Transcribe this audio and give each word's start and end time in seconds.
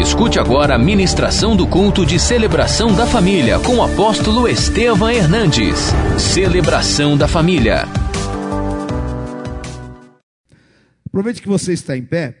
Escute 0.00 0.38
agora 0.38 0.76
a 0.76 0.78
ministração 0.78 1.54
do 1.54 1.68
culto 1.68 2.06
de 2.06 2.18
celebração 2.18 2.96
da 2.96 3.06
família 3.06 3.60
com 3.60 3.76
o 3.76 3.82
apóstolo 3.82 4.48
Estevam 4.48 5.10
Hernandes. 5.10 5.76
Celebração 6.18 7.18
da 7.18 7.28
família. 7.28 7.82
Aproveite 11.04 11.42
que 11.42 11.48
você 11.48 11.74
está 11.74 11.98
em 11.98 12.02
pé. 12.02 12.34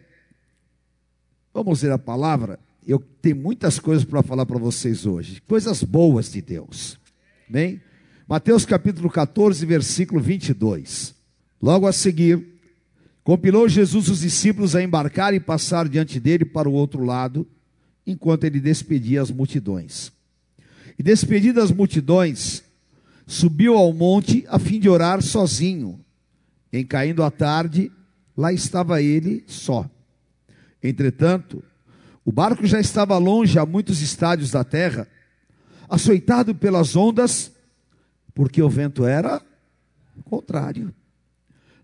Vamos 1.52 1.82
ler 1.82 1.92
a 1.92 1.98
palavra. 1.98 2.58
Eu 2.86 2.98
tenho 2.98 3.36
muitas 3.36 3.78
coisas 3.78 4.06
para 4.06 4.22
falar 4.22 4.46
para 4.46 4.58
vocês 4.58 5.04
hoje. 5.04 5.42
Coisas 5.46 5.82
boas 5.82 6.32
de 6.32 6.40
Deus. 6.40 6.98
Bem? 7.46 7.82
Mateus 8.26 8.64
capítulo 8.64 9.10
14, 9.10 9.66
versículo 9.66 10.18
22. 10.18 11.14
Logo 11.60 11.86
a 11.86 11.92
seguir, 11.92 12.49
compilou 13.30 13.68
Jesus 13.68 14.08
os 14.08 14.22
discípulos 14.22 14.74
a 14.74 14.82
embarcar 14.82 15.32
e 15.32 15.38
passar 15.38 15.88
diante 15.88 16.18
dele 16.18 16.44
para 16.44 16.68
o 16.68 16.72
outro 16.72 17.04
lado, 17.04 17.46
enquanto 18.04 18.42
ele 18.42 18.58
despedia 18.58 19.22
as 19.22 19.30
multidões. 19.30 20.10
E 20.98 21.02
despedidas 21.04 21.66
as 21.66 21.70
multidões, 21.70 22.64
subiu 23.28 23.76
ao 23.76 23.92
monte 23.92 24.44
a 24.48 24.58
fim 24.58 24.80
de 24.80 24.88
orar 24.88 25.22
sozinho. 25.22 26.00
Em 26.72 26.84
caindo 26.84 27.22
a 27.22 27.30
tarde, 27.30 27.92
lá 28.36 28.52
estava 28.52 29.00
ele 29.00 29.44
só. 29.46 29.88
Entretanto, 30.82 31.62
o 32.24 32.32
barco 32.32 32.66
já 32.66 32.80
estava 32.80 33.16
longe 33.16 33.60
a 33.60 33.64
muitos 33.64 34.02
estádios 34.02 34.50
da 34.50 34.64
terra, 34.64 35.06
açoitado 35.88 36.52
pelas 36.52 36.96
ondas, 36.96 37.52
porque 38.34 38.60
o 38.60 38.68
vento 38.68 39.04
era 39.06 39.40
contrário. 40.24 40.92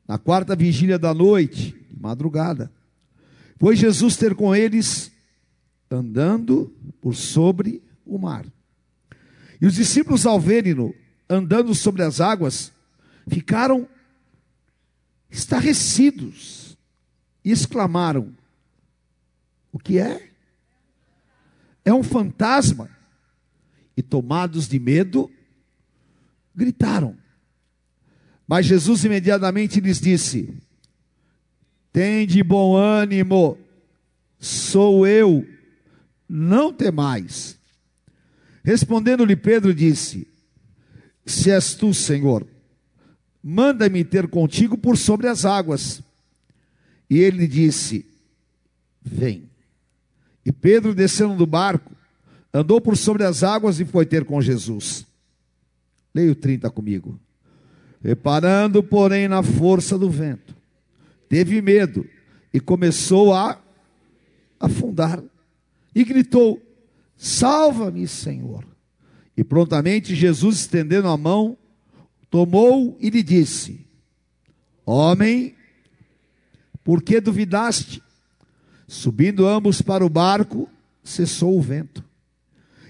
Na 0.06 0.18
quarta 0.18 0.54
vigília 0.54 0.98
da 0.98 1.12
noite, 1.12 1.74
madrugada, 1.98 2.70
foi 3.58 3.74
Jesus 3.74 4.16
ter 4.16 4.34
com 4.34 4.54
eles 4.54 5.10
andando 5.90 6.72
por 7.00 7.14
sobre 7.14 7.82
o 8.04 8.18
mar. 8.18 8.46
E 9.60 9.66
os 9.66 9.74
discípulos, 9.74 10.26
ao 10.26 10.40
verem-no 10.40 10.94
andando 11.28 11.74
sobre 11.74 12.02
as 12.02 12.20
águas, 12.20 12.72
ficaram 13.28 13.88
estarrecidos 15.30 16.76
e 17.44 17.50
exclamaram: 17.50 18.34
O 19.72 19.78
que 19.78 19.98
é? 19.98 20.30
É 21.84 21.92
um 21.92 22.02
fantasma. 22.02 22.90
E 23.96 24.02
tomados 24.02 24.68
de 24.68 24.78
medo, 24.78 25.30
gritaram. 26.54 27.16
Mas 28.46 28.66
Jesus 28.66 29.04
imediatamente 29.04 29.80
lhes 29.80 30.00
disse: 30.00 30.54
Tende 31.92 32.42
bom 32.42 32.76
ânimo, 32.76 33.58
sou 34.38 35.06
eu, 35.06 35.46
não 36.28 36.72
temais. 36.72 37.58
Respondendo-lhe 38.62 39.34
Pedro, 39.34 39.74
disse: 39.74 40.28
Se 41.24 41.50
és 41.50 41.74
tu, 41.74 41.92
Senhor, 41.92 42.46
manda-me 43.42 44.04
ter 44.04 44.28
contigo 44.28 44.76
por 44.78 44.96
sobre 44.96 45.28
as 45.28 45.44
águas. 45.44 46.02
E 47.08 47.18
ele 47.18 47.46
disse: 47.46 48.06
Vem. 49.02 49.48
E 50.44 50.52
Pedro, 50.52 50.94
descendo 50.94 51.34
do 51.34 51.46
barco, 51.46 51.92
andou 52.54 52.80
por 52.80 52.96
sobre 52.96 53.24
as 53.24 53.42
águas 53.42 53.80
e 53.80 53.84
foi 53.84 54.06
ter 54.06 54.24
com 54.24 54.40
Jesus. 54.40 55.04
Leia 56.14 56.30
o 56.30 56.36
30 56.36 56.70
comigo. 56.70 57.18
Reparando, 58.02 58.82
porém, 58.82 59.28
na 59.28 59.42
força 59.42 59.98
do 59.98 60.10
vento, 60.10 60.54
teve 61.28 61.60
medo 61.60 62.06
e 62.52 62.60
começou 62.60 63.34
a 63.34 63.60
afundar. 64.60 65.22
E 65.94 66.04
gritou: 66.04 66.62
Salva-me, 67.16 68.06
Senhor. 68.06 68.64
E 69.36 69.44
prontamente 69.44 70.14
Jesus, 70.14 70.60
estendendo 70.60 71.08
a 71.08 71.16
mão, 71.16 71.56
tomou 72.30 72.96
e 73.00 73.10
lhe 73.10 73.22
disse: 73.22 73.86
Homem, 74.84 75.54
por 76.84 77.02
que 77.02 77.20
duvidaste? 77.20 78.02
Subindo 78.88 79.46
ambos 79.46 79.82
para 79.82 80.06
o 80.06 80.08
barco, 80.08 80.68
cessou 81.02 81.58
o 81.58 81.62
vento. 81.62 82.04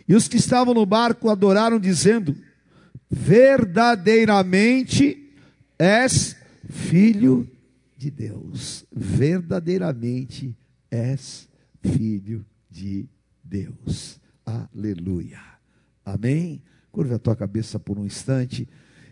E 0.06 0.14
os 0.14 0.28
que 0.28 0.36
estavam 0.36 0.74
no 0.74 0.86
barco 0.86 1.30
adoraram, 1.30 1.80
dizendo: 1.80 2.36
verdadeiramente 3.10 5.32
és 5.78 6.36
filho 6.68 7.48
de 7.96 8.10
Deus. 8.10 8.84
Verdadeiramente 8.92 10.54
és 10.90 11.48
filho 11.80 12.44
de 12.70 13.08
Deus. 13.42 14.20
Aleluia. 14.44 15.40
Amém? 16.04 16.62
Curva 16.90 17.16
a 17.16 17.18
tua 17.18 17.36
cabeça 17.36 17.78
por 17.78 17.98
um 17.98 18.06
instante. 18.06 18.68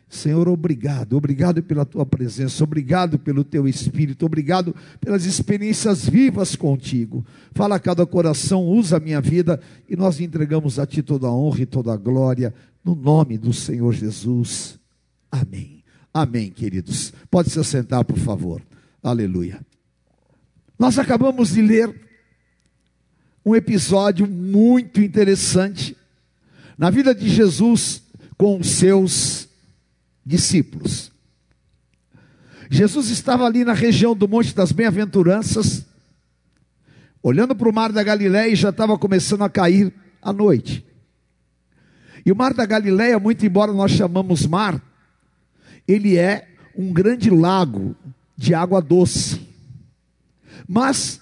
Senhor, 0.08 0.48
obrigado, 0.48 1.16
obrigado 1.16 1.62
pela 1.62 1.84
tua 1.84 2.06
presença, 2.06 2.62
obrigado 2.62 3.18
pelo 3.18 3.42
teu 3.42 3.66
espírito, 3.66 4.26
obrigado 4.26 4.74
pelas 5.00 5.24
experiências 5.24 6.08
vivas 6.08 6.54
contigo. 6.54 7.26
Fala 7.52 7.76
a 7.76 7.80
cada 7.80 8.06
coração, 8.06 8.64
usa 8.64 8.96
a 8.96 9.00
minha 9.00 9.20
vida 9.20 9.60
e 9.88 9.96
nós 9.96 10.20
entregamos 10.20 10.78
a 10.78 10.86
ti 10.86 11.02
toda 11.02 11.26
a 11.26 11.32
honra 11.32 11.62
e 11.62 11.66
toda 11.66 11.92
a 11.92 11.96
glória, 11.96 12.54
no 12.84 12.94
nome 12.94 13.36
do 13.36 13.52
Senhor 13.52 13.92
Jesus. 13.92 14.78
Amém. 15.30 15.82
Amém, 16.12 16.50
queridos. 16.50 17.12
Pode 17.28 17.50
se 17.50 17.58
assentar, 17.58 18.04
por 18.04 18.18
favor. 18.18 18.62
Aleluia. 19.02 19.60
Nós 20.78 20.96
acabamos 20.98 21.54
de 21.54 21.60
ler 21.60 21.92
um 23.44 23.54
episódio 23.54 24.26
muito 24.28 25.00
interessante 25.00 25.96
na 26.78 26.88
vida 26.88 27.14
de 27.14 27.28
Jesus 27.28 28.02
com 28.36 28.58
os 28.58 28.68
seus 28.68 29.48
discípulos. 30.24 31.12
Jesus 32.70 33.08
estava 33.10 33.44
ali 33.44 33.64
na 33.64 33.72
região 33.72 34.16
do 34.16 34.26
Monte 34.26 34.54
das 34.54 34.72
Bem-aventuranças, 34.72 35.84
olhando 37.22 37.54
para 37.54 37.68
o 37.68 37.72
mar 37.72 37.92
da 37.92 38.02
Galiléia 38.02 38.52
e 38.52 38.56
já 38.56 38.70
estava 38.70 38.98
começando 38.98 39.42
a 39.42 39.48
cair 39.48 39.92
a 40.20 40.32
noite. 40.32 40.84
E 42.24 42.32
o 42.32 42.36
mar 42.36 42.54
da 42.54 42.64
Galiléia, 42.64 43.18
muito 43.18 43.44
embora 43.44 43.72
nós 43.72 43.92
chamamos 43.92 44.46
mar, 44.46 44.82
ele 45.86 46.16
é 46.16 46.48
um 46.76 46.92
grande 46.92 47.28
lago 47.28 47.94
de 48.36 48.54
água 48.54 48.80
doce. 48.80 49.46
Mas, 50.66 51.20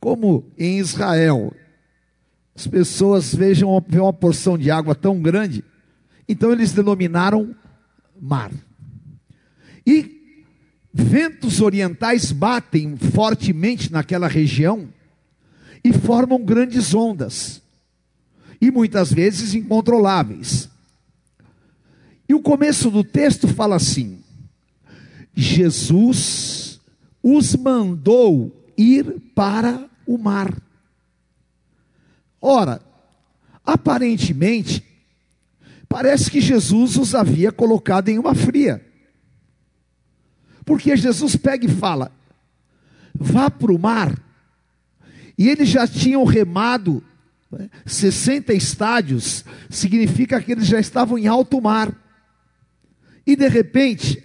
como 0.00 0.44
em 0.58 0.78
Israel, 0.78 1.54
as 2.54 2.66
pessoas 2.66 3.34
vejam 3.34 3.70
uma 3.70 4.12
porção 4.12 4.58
de 4.58 4.70
água 4.70 4.94
tão 4.94 5.20
grande, 5.20 5.64
então 6.28 6.50
eles 6.50 6.72
denominaram 6.72 7.54
mar. 8.20 8.52
E 9.86 10.16
ventos 10.92 11.60
orientais 11.60 12.32
batem 12.32 12.96
fortemente 12.96 13.92
naquela 13.92 14.26
região 14.28 14.88
e 15.84 15.92
formam 15.92 16.44
grandes 16.44 16.94
ondas, 16.94 17.62
e 18.60 18.70
muitas 18.70 19.12
vezes 19.12 19.54
incontroláveis. 19.54 20.68
E 22.28 22.34
o 22.34 22.42
começo 22.42 22.90
do 22.90 23.04
texto 23.04 23.46
fala 23.46 23.76
assim: 23.76 24.20
Jesus 25.34 26.80
os 27.22 27.54
mandou 27.54 28.64
ir 28.76 29.20
para 29.34 29.88
o 30.06 30.16
mar. 30.16 30.56
Ora, 32.40 32.80
aparentemente, 33.64 34.82
Parece 35.88 36.30
que 36.30 36.40
Jesus 36.40 36.96
os 36.96 37.14
havia 37.14 37.52
colocado 37.52 38.08
em 38.08 38.18
uma 38.18 38.34
fria. 38.34 38.84
Porque 40.64 40.96
Jesus 40.96 41.36
pega 41.36 41.66
e 41.66 41.68
fala: 41.68 42.12
vá 43.14 43.50
para 43.50 43.72
o 43.72 43.78
mar. 43.78 44.22
E 45.38 45.48
eles 45.48 45.68
já 45.68 45.86
tinham 45.86 46.24
remado 46.24 47.04
60 47.84 48.52
né, 48.52 48.58
estádios, 48.58 49.44
significa 49.70 50.40
que 50.40 50.52
eles 50.52 50.66
já 50.66 50.80
estavam 50.80 51.18
em 51.18 51.26
alto 51.26 51.60
mar. 51.60 51.94
E 53.26 53.36
de 53.36 53.48
repente, 53.48 54.22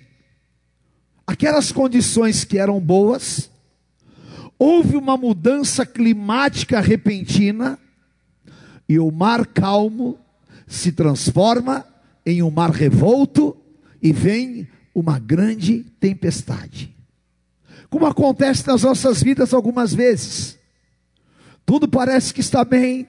aquelas 1.25 1.71
condições 1.71 2.44
que 2.44 2.57
eram 2.57 2.80
boas, 2.80 3.50
houve 4.57 4.95
uma 4.95 5.18
mudança 5.18 5.85
climática 5.85 6.80
repentina, 6.80 7.80
e 8.88 9.00
o 9.00 9.12
mar 9.12 9.45
calmo 9.45 10.19
se 10.71 10.94
transforma 10.94 11.85
em 12.25 12.41
um 12.41 12.50
mar 12.50 12.71
revolto 12.71 13.57
e 14.01 14.13
vem 14.13 14.68
uma 14.95 15.19
grande 15.19 15.83
tempestade. 16.00 16.95
Como 17.89 18.06
acontece 18.06 18.65
nas 18.65 18.83
nossas 18.83 19.21
vidas 19.21 19.53
algumas 19.53 19.94
vezes. 19.94 20.57
Tudo 21.65 21.89
parece 21.89 22.33
que 22.33 22.39
está 22.39 22.63
bem, 22.63 23.07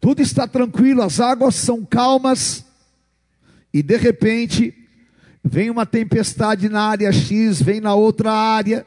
tudo 0.00 0.20
está 0.20 0.48
tranquilo, 0.48 1.02
as 1.02 1.20
águas 1.20 1.54
são 1.54 1.84
calmas, 1.84 2.64
e 3.72 3.82
de 3.82 3.96
repente 3.96 4.74
vem 5.42 5.70
uma 5.70 5.86
tempestade 5.86 6.68
na 6.68 6.82
área 6.82 7.12
X, 7.12 7.62
vem 7.62 7.80
na 7.80 7.94
outra 7.94 8.32
área, 8.32 8.84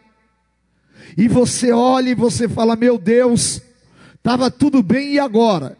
e 1.17 1.29
você 1.29 1.71
olha 1.71 2.09
e 2.09 2.15
você 2.15 2.47
fala: 2.47 2.75
Meu 2.75 2.97
Deus, 2.97 3.61
Estava 4.19 4.51
tudo 4.51 4.83
bem 4.83 5.13
e 5.13 5.19
agora? 5.19 5.77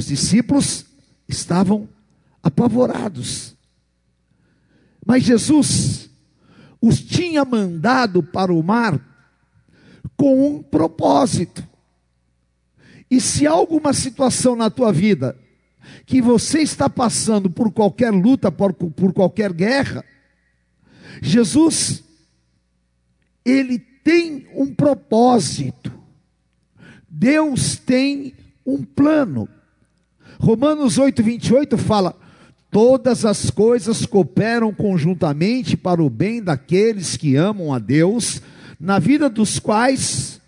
Os 0.00 0.06
discípulos 0.06 0.86
estavam 1.28 1.86
apavorados. 2.42 3.54
Mas 5.04 5.24
Jesus 5.24 6.08
os 6.80 7.02
tinha 7.02 7.44
mandado 7.44 8.22
para 8.22 8.50
o 8.50 8.62
mar 8.62 8.98
com 10.16 10.56
um 10.56 10.62
propósito. 10.62 11.62
E 13.10 13.20
se 13.20 13.46
há 13.46 13.50
alguma 13.50 13.92
situação 13.92 14.56
na 14.56 14.70
tua 14.70 14.90
vida 14.90 15.38
que 16.06 16.22
você 16.22 16.62
está 16.62 16.88
passando 16.88 17.50
por 17.50 17.70
qualquer 17.70 18.10
luta, 18.10 18.50
por, 18.50 18.72
por 18.72 19.12
qualquer 19.12 19.52
guerra, 19.52 20.02
Jesus, 21.20 22.02
ele 23.44 23.78
tem 23.78 24.48
um 24.54 24.74
propósito. 24.74 25.92
Deus 27.06 27.76
tem 27.76 28.32
um 28.64 28.82
plano. 28.82 29.46
Romanos 30.40 30.96
8, 30.96 31.22
28 31.22 31.76
fala: 31.76 32.18
Todas 32.70 33.26
as 33.26 33.50
coisas 33.50 34.06
cooperam 34.06 34.72
conjuntamente 34.72 35.76
para 35.76 36.02
o 36.02 36.08
bem 36.08 36.42
daqueles 36.42 37.14
que 37.14 37.36
amam 37.36 37.74
a 37.74 37.78
Deus, 37.78 38.40
na 38.80 38.98
vida 38.98 39.28
dos 39.28 39.58
quais 39.58 40.40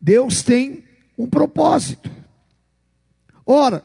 Deus 0.00 0.42
tem 0.42 0.84
um 1.18 1.28
propósito. 1.28 2.10
Ora, 3.44 3.84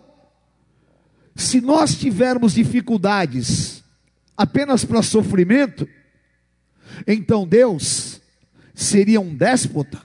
se 1.36 1.60
nós 1.60 1.96
tivermos 1.96 2.54
dificuldades 2.54 3.84
apenas 4.38 4.86
para 4.86 5.04
sofrimento, 5.04 5.86
então 7.06 7.46
Deus 7.46 8.22
seria 8.74 9.20
um 9.20 9.36
déspota, 9.36 10.02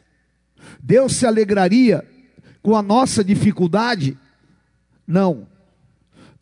Deus 0.82 1.14
se 1.14 1.24
alegraria 1.24 2.04
com 2.60 2.74
a 2.74 2.82
nossa 2.82 3.22
dificuldade 3.22 4.18
não. 5.06 5.46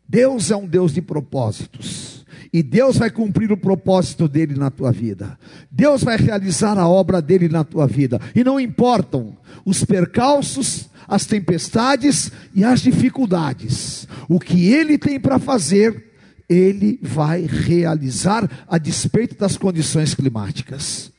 Deus 0.07 0.51
é 0.51 0.55
um 0.55 0.67
Deus 0.67 0.93
de 0.93 1.01
propósitos. 1.01 2.25
E 2.53 2.63
Deus 2.63 2.97
vai 2.97 3.09
cumprir 3.09 3.51
o 3.51 3.57
propósito 3.57 4.27
dele 4.27 4.55
na 4.55 4.71
tua 4.71 4.91
vida. 4.91 5.37
Deus 5.69 6.03
vai 6.03 6.15
realizar 6.15 6.77
a 6.77 6.87
obra 6.87 7.21
dele 7.21 7.49
na 7.49 7.63
tua 7.63 7.85
vida. 7.85 8.19
E 8.33 8.43
não 8.43 8.59
importam 8.59 9.37
os 9.65 9.83
percalços, 9.83 10.89
as 11.07 11.25
tempestades 11.25 12.31
e 12.53 12.63
as 12.63 12.79
dificuldades. 12.79 14.07
O 14.29 14.39
que 14.39 14.71
ele 14.71 14.97
tem 14.97 15.19
para 15.19 15.37
fazer, 15.37 16.13
ele 16.47 16.97
vai 17.01 17.41
realizar 17.41 18.49
a 18.67 18.77
despeito 18.77 19.35
das 19.35 19.57
condições 19.57 20.15
climáticas. 20.15 21.11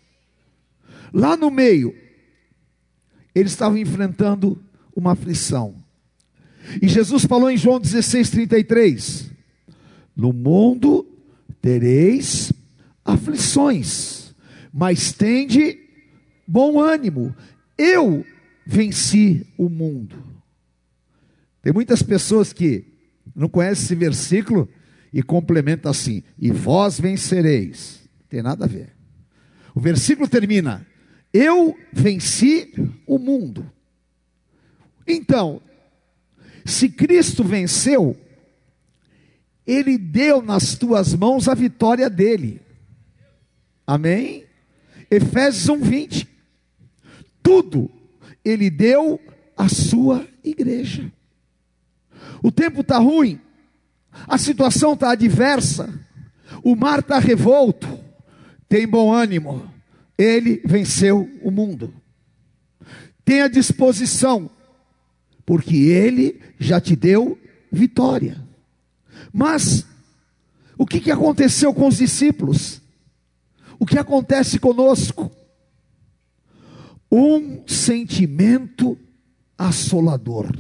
Lá 1.13 1.37
no 1.37 1.51
meio, 1.51 1.95
eles 3.35 3.53
estavam 3.53 3.77
enfrentando 3.77 4.59
uma 4.95 5.13
aflição. 5.13 5.75
E 6.81 6.89
Jesus 6.89 7.25
falou 7.25 7.51
em 7.51 7.57
João 7.57 7.81
16, 7.81 8.31
33: 8.31 9.31
No 10.15 10.33
mundo 10.33 11.07
tereis 11.61 12.53
aflições, 13.05 14.35
mas 14.73 15.13
tende 15.13 15.79
bom 16.47 16.81
ânimo, 16.81 17.35
eu 17.77 18.25
venci 18.67 19.47
o 19.57 19.69
mundo. 19.69 20.17
Tem 21.63 21.73
muitas 21.73 22.03
pessoas 22.03 22.53
que 22.53 22.85
não 23.35 23.49
conhecem 23.49 23.85
esse 23.85 23.95
versículo 23.95 24.69
e 25.12 25.23
complementa 25.23 25.91
assim: 25.91 26.23
e 26.39 26.51
vós 26.51 27.01
vencereis. 27.01 28.01
Tem 28.29 28.43
nada 28.43 28.65
a 28.65 28.69
ver. 28.69 28.93
O 29.75 29.81
versículo 29.81 30.29
termina: 30.29 30.87
eu 31.33 31.77
venci 31.93 32.73
o 33.07 33.19
mundo. 33.19 33.71
Então, 35.07 35.61
se 36.67 36.89
Cristo 36.89 37.45
venceu, 37.45 38.17
Ele 39.67 39.97
deu 39.97 40.43
nas 40.43 40.75
tuas 40.75 41.15
mãos 41.15 41.49
a 41.49 41.55
vitória 41.55 42.11
dele. 42.11 42.61
Amém? 43.87 44.45
Efésios 45.11 45.69
1, 45.69 45.81
20. 45.81 46.29
Tudo 47.43 47.91
Ele 48.45 48.69
deu 48.69 49.21
à 49.57 49.69
sua 49.69 50.27
igreja. 50.43 51.11
O 52.43 52.51
tempo 52.51 52.81
está 52.81 52.99
ruim, 52.99 53.41
a 54.27 54.39
situação 54.39 54.93
está 54.93 55.12
adversa, 55.12 55.93
o 56.62 56.75
mar 56.75 57.01
está 57.01 57.19
revolto, 57.19 57.99
tem 58.69 58.87
bom 58.87 59.12
ânimo, 59.12 59.71
Ele 60.19 60.61
venceu 60.65 61.31
o 61.43 61.51
mundo. 61.51 61.95
Tenha 63.25 63.49
disposição, 63.49 64.51
porque 65.47 65.77
Ele 65.77 66.39
já 66.59 66.81
te 66.81 66.97
deu 66.97 67.39
vitória. 67.71 68.45
Mas, 69.33 69.87
o 70.77 70.85
que, 70.85 71.01
que 71.01 71.11
aconteceu 71.11 71.73
com 71.73 71.87
os 71.87 71.97
discípulos? 71.99 72.83
O 73.79 73.87
que 73.87 73.97
acontece 73.99 74.59
conosco? 74.59 75.31
Um 77.11 77.63
sentimento 77.67 78.99
assolador, 79.57 80.55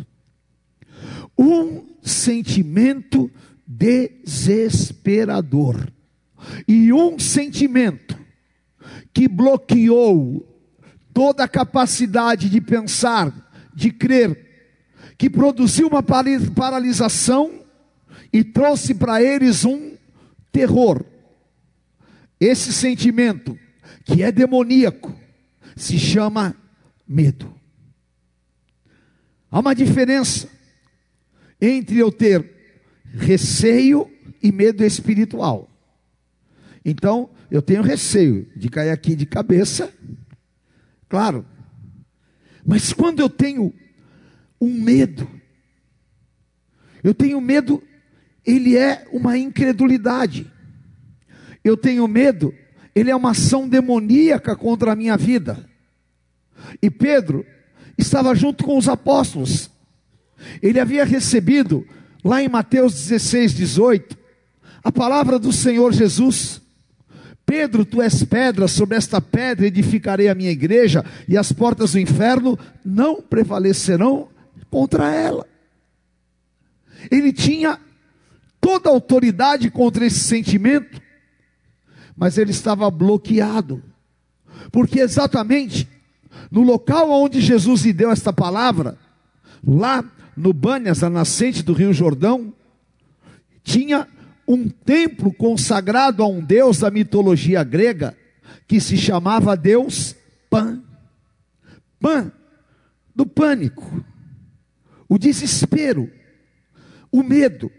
um 1.36 1.84
sentimento 2.00 3.30
desesperador, 3.66 5.92
e 6.68 6.92
um 6.92 7.18
sentimento 7.18 8.16
que 9.12 9.26
bloqueou 9.26 10.46
toda 11.12 11.42
a 11.44 11.48
capacidade 11.48 12.48
de 12.48 12.60
pensar, 12.60 13.50
de 13.74 13.90
crer, 13.90 14.45
que 15.18 15.30
produziu 15.30 15.88
uma 15.88 16.02
paralisação 16.02 17.64
e 18.32 18.44
trouxe 18.44 18.94
para 18.94 19.22
eles 19.22 19.64
um 19.64 19.96
terror. 20.52 21.04
Esse 22.38 22.72
sentimento, 22.72 23.58
que 24.04 24.22
é 24.22 24.30
demoníaco, 24.30 25.14
se 25.74 25.98
chama 25.98 26.54
medo. 27.06 27.54
Há 29.50 29.60
uma 29.60 29.74
diferença 29.74 30.48
entre 31.60 31.98
eu 31.98 32.12
ter 32.12 32.54
receio 33.14 34.10
e 34.42 34.52
medo 34.52 34.84
espiritual. 34.84 35.70
Então, 36.84 37.30
eu 37.50 37.62
tenho 37.62 37.82
receio 37.82 38.48
de 38.54 38.68
cair 38.68 38.90
aqui 38.90 39.16
de 39.16 39.24
cabeça, 39.24 39.92
claro. 41.08 41.46
Mas 42.64 42.92
quando 42.92 43.20
eu 43.20 43.30
tenho 43.30 43.72
um 44.60 44.72
medo. 44.72 45.28
Eu 47.02 47.14
tenho 47.14 47.40
medo, 47.40 47.82
ele 48.44 48.76
é 48.76 49.06
uma 49.12 49.36
incredulidade. 49.36 50.50
Eu 51.62 51.76
tenho 51.76 52.06
medo, 52.06 52.54
ele 52.94 53.10
é 53.10 53.16
uma 53.16 53.30
ação 53.30 53.68
demoníaca 53.68 54.56
contra 54.56 54.92
a 54.92 54.96
minha 54.96 55.16
vida. 55.16 55.68
E 56.82 56.90
Pedro 56.90 57.44
estava 57.98 58.34
junto 58.34 58.64
com 58.64 58.76
os 58.76 58.88
apóstolos. 58.88 59.70
Ele 60.62 60.80
havia 60.80 61.04
recebido, 61.04 61.86
lá 62.24 62.42
em 62.42 62.48
Mateus 62.48 62.94
16, 62.94 63.54
18, 63.54 64.16
a 64.82 64.92
palavra 64.92 65.38
do 65.38 65.52
Senhor 65.52 65.92
Jesus. 65.92 66.60
Pedro, 67.44 67.84
tu 67.84 68.02
és 68.02 68.24
pedra, 68.24 68.66
sobre 68.66 68.96
esta 68.96 69.20
pedra 69.20 69.66
edificarei 69.66 70.28
a 70.28 70.34
minha 70.34 70.50
igreja, 70.50 71.04
e 71.28 71.36
as 71.36 71.52
portas 71.52 71.92
do 71.92 72.00
inferno 72.00 72.58
não 72.84 73.22
prevalecerão 73.22 74.28
contra 74.70 75.12
ela. 75.12 75.46
Ele 77.10 77.32
tinha 77.32 77.78
toda 78.60 78.88
a 78.88 78.92
autoridade 78.92 79.70
contra 79.70 80.04
esse 80.06 80.20
sentimento, 80.20 81.00
mas 82.16 82.38
ele 82.38 82.50
estava 82.50 82.90
bloqueado, 82.90 83.82
porque 84.72 85.00
exatamente 85.00 85.88
no 86.50 86.62
local 86.62 87.10
onde 87.10 87.40
Jesus 87.40 87.82
lhe 87.82 87.92
deu 87.92 88.10
esta 88.10 88.32
palavra, 88.32 88.98
lá 89.66 90.04
no 90.36 90.52
Bânias, 90.52 91.02
a 91.02 91.10
nascente 91.10 91.62
do 91.62 91.72
Rio 91.72 91.92
Jordão, 91.92 92.52
tinha 93.62 94.06
um 94.46 94.68
templo 94.68 95.32
consagrado 95.32 96.22
a 96.22 96.26
um 96.26 96.40
deus 96.40 96.78
da 96.78 96.90
mitologia 96.90 97.64
grega, 97.64 98.16
que 98.66 98.80
se 98.80 98.96
chamava 98.96 99.56
Deus 99.56 100.14
Pan. 100.48 100.82
Pan, 101.98 102.30
do 103.14 103.26
pânico 103.26 104.04
o 105.08 105.18
desespero, 105.18 106.10
o 107.10 107.22
medo, 107.22 107.70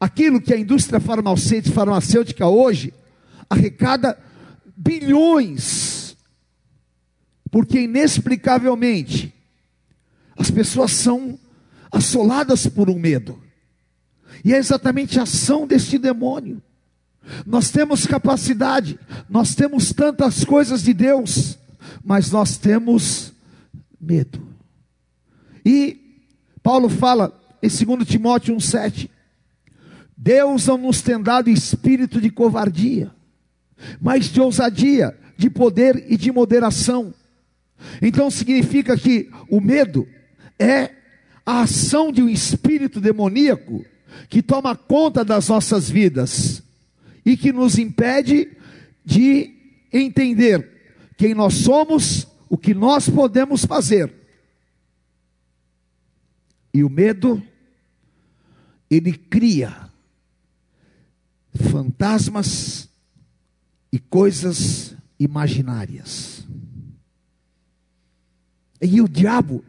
aquilo 0.00 0.40
que 0.40 0.52
a 0.52 0.58
indústria 0.58 1.00
farmacêutica 1.00 2.46
hoje 2.46 2.92
arrecada 3.48 4.18
bilhões, 4.76 6.16
porque 7.50 7.80
inexplicavelmente 7.80 9.32
as 10.36 10.50
pessoas 10.50 10.92
são 10.92 11.38
assoladas 11.90 12.66
por 12.66 12.90
um 12.90 12.98
medo, 12.98 13.42
e 14.44 14.52
é 14.52 14.58
exatamente 14.58 15.18
a 15.18 15.22
ação 15.22 15.66
deste 15.66 15.98
demônio. 15.98 16.62
Nós 17.44 17.70
temos 17.70 18.06
capacidade, 18.06 18.98
nós 19.28 19.54
temos 19.54 19.92
tantas 19.92 20.44
coisas 20.44 20.82
de 20.82 20.94
Deus, 20.94 21.58
mas 22.04 22.30
nós 22.30 22.56
temos 22.56 23.32
medo. 24.00 24.46
E 25.64 26.05
Paulo 26.66 26.88
fala 26.88 27.32
em 27.62 27.68
2 27.68 28.08
Timóteo 28.08 28.56
1,7: 28.56 29.08
Deus 30.16 30.66
não 30.66 30.76
nos 30.76 31.00
tem 31.00 31.22
dado 31.22 31.48
espírito 31.48 32.20
de 32.20 32.28
covardia, 32.28 33.12
mas 34.00 34.24
de 34.24 34.40
ousadia, 34.40 35.16
de 35.36 35.48
poder 35.48 36.06
e 36.08 36.16
de 36.16 36.32
moderação. 36.32 37.14
Então 38.02 38.28
significa 38.32 38.98
que 38.98 39.30
o 39.48 39.60
medo 39.60 40.08
é 40.58 40.90
a 41.46 41.60
ação 41.60 42.10
de 42.10 42.20
um 42.20 42.28
espírito 42.28 43.00
demoníaco 43.00 43.84
que 44.28 44.42
toma 44.42 44.74
conta 44.74 45.24
das 45.24 45.46
nossas 45.46 45.88
vidas 45.88 46.64
e 47.24 47.36
que 47.36 47.52
nos 47.52 47.78
impede 47.78 48.48
de 49.04 49.54
entender 49.92 50.68
quem 51.16 51.32
nós 51.32 51.54
somos, 51.54 52.26
o 52.50 52.58
que 52.58 52.74
nós 52.74 53.08
podemos 53.08 53.64
fazer. 53.64 54.25
E 56.76 56.84
o 56.84 56.90
medo, 56.90 57.42
ele 58.90 59.14
cria 59.14 59.90
fantasmas 61.54 62.90
e 63.90 63.98
coisas 63.98 64.94
imaginárias. 65.18 66.46
E 68.82 69.00
o 69.00 69.08
diabo 69.08 69.64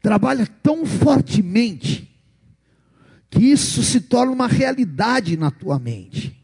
trabalha 0.00 0.46
tão 0.46 0.86
fortemente 0.86 2.18
que 3.28 3.44
isso 3.44 3.82
se 3.82 4.00
torna 4.00 4.32
uma 4.32 4.48
realidade 4.48 5.36
na 5.36 5.50
tua 5.50 5.78
mente. 5.78 6.42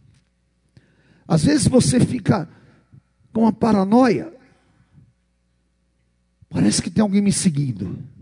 Às 1.26 1.47
vezes 1.47 1.66
você 1.66 1.99
fica 1.99 2.47
com 3.33 3.40
uma 3.40 3.52
paranoia. 3.54 4.31
Parece 6.50 6.83
que 6.83 6.90
tem 6.90 7.00
alguém 7.00 7.23
me 7.23 7.33
seguindo. 7.33 8.12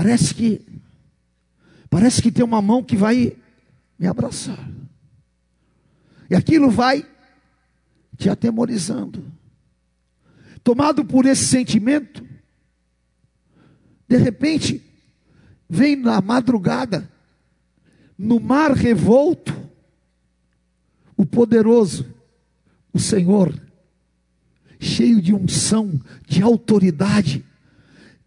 Parece 0.00 0.34
que 0.34 0.62
parece 1.90 2.22
que 2.22 2.32
tem 2.32 2.42
uma 2.42 2.62
mão 2.62 2.82
que 2.82 2.96
vai 2.96 3.36
me 3.98 4.06
abraçar. 4.06 4.66
E 6.30 6.34
aquilo 6.34 6.70
vai 6.70 7.06
te 8.16 8.30
atemorizando. 8.30 9.30
Tomado 10.64 11.04
por 11.04 11.26
esse 11.26 11.44
sentimento, 11.44 12.26
de 14.08 14.16
repente, 14.16 14.82
vem 15.68 15.96
na 15.96 16.18
madrugada, 16.22 17.06
no 18.16 18.40
mar 18.40 18.72
revolto, 18.72 19.54
o 21.14 21.26
poderoso, 21.26 22.06
o 22.90 22.98
Senhor, 22.98 23.54
cheio 24.78 25.20
de 25.20 25.34
unção, 25.34 26.00
de 26.26 26.42
autoridade, 26.42 27.44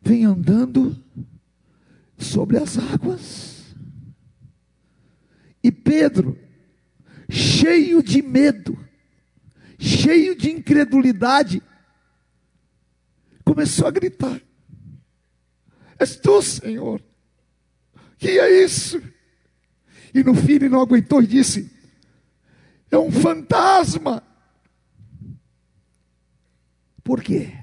vem 0.03 0.23
andando 0.23 1.01
sobre 2.17 2.57
as 2.57 2.77
águas. 2.77 3.75
E 5.63 5.71
Pedro, 5.71 6.37
cheio 7.29 8.03
de 8.03 8.21
medo, 8.21 8.77
cheio 9.79 10.35
de 10.35 10.51
incredulidade, 10.51 11.61
começou 13.45 13.87
a 13.87 13.91
gritar: 13.91 14.41
És 15.97 16.17
tu, 16.17 16.41
Senhor. 16.41 17.01
Que 18.17 18.39
é 18.39 18.63
isso? 18.63 19.01
E 20.13 20.23
no 20.23 20.35
fim 20.35 20.53
ele 20.53 20.69
não 20.69 20.81
aguentou 20.81 21.21
e 21.21 21.27
disse: 21.27 21.71
É 22.91 22.97
um 22.97 23.11
fantasma. 23.11 24.23
Por 27.03 27.21
quê? 27.21 27.53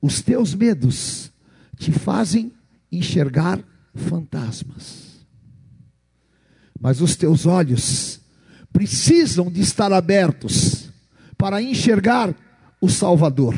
Os 0.00 0.22
teus 0.22 0.54
medos 0.54 1.32
te 1.76 1.90
fazem 1.90 2.52
enxergar 2.90 3.62
fantasmas. 3.94 5.26
Mas 6.80 7.00
os 7.00 7.16
teus 7.16 7.46
olhos 7.46 8.20
precisam 8.72 9.50
de 9.50 9.60
estar 9.60 9.92
abertos 9.92 10.90
para 11.36 11.60
enxergar 11.60 12.34
o 12.80 12.88
Salvador. 12.88 13.54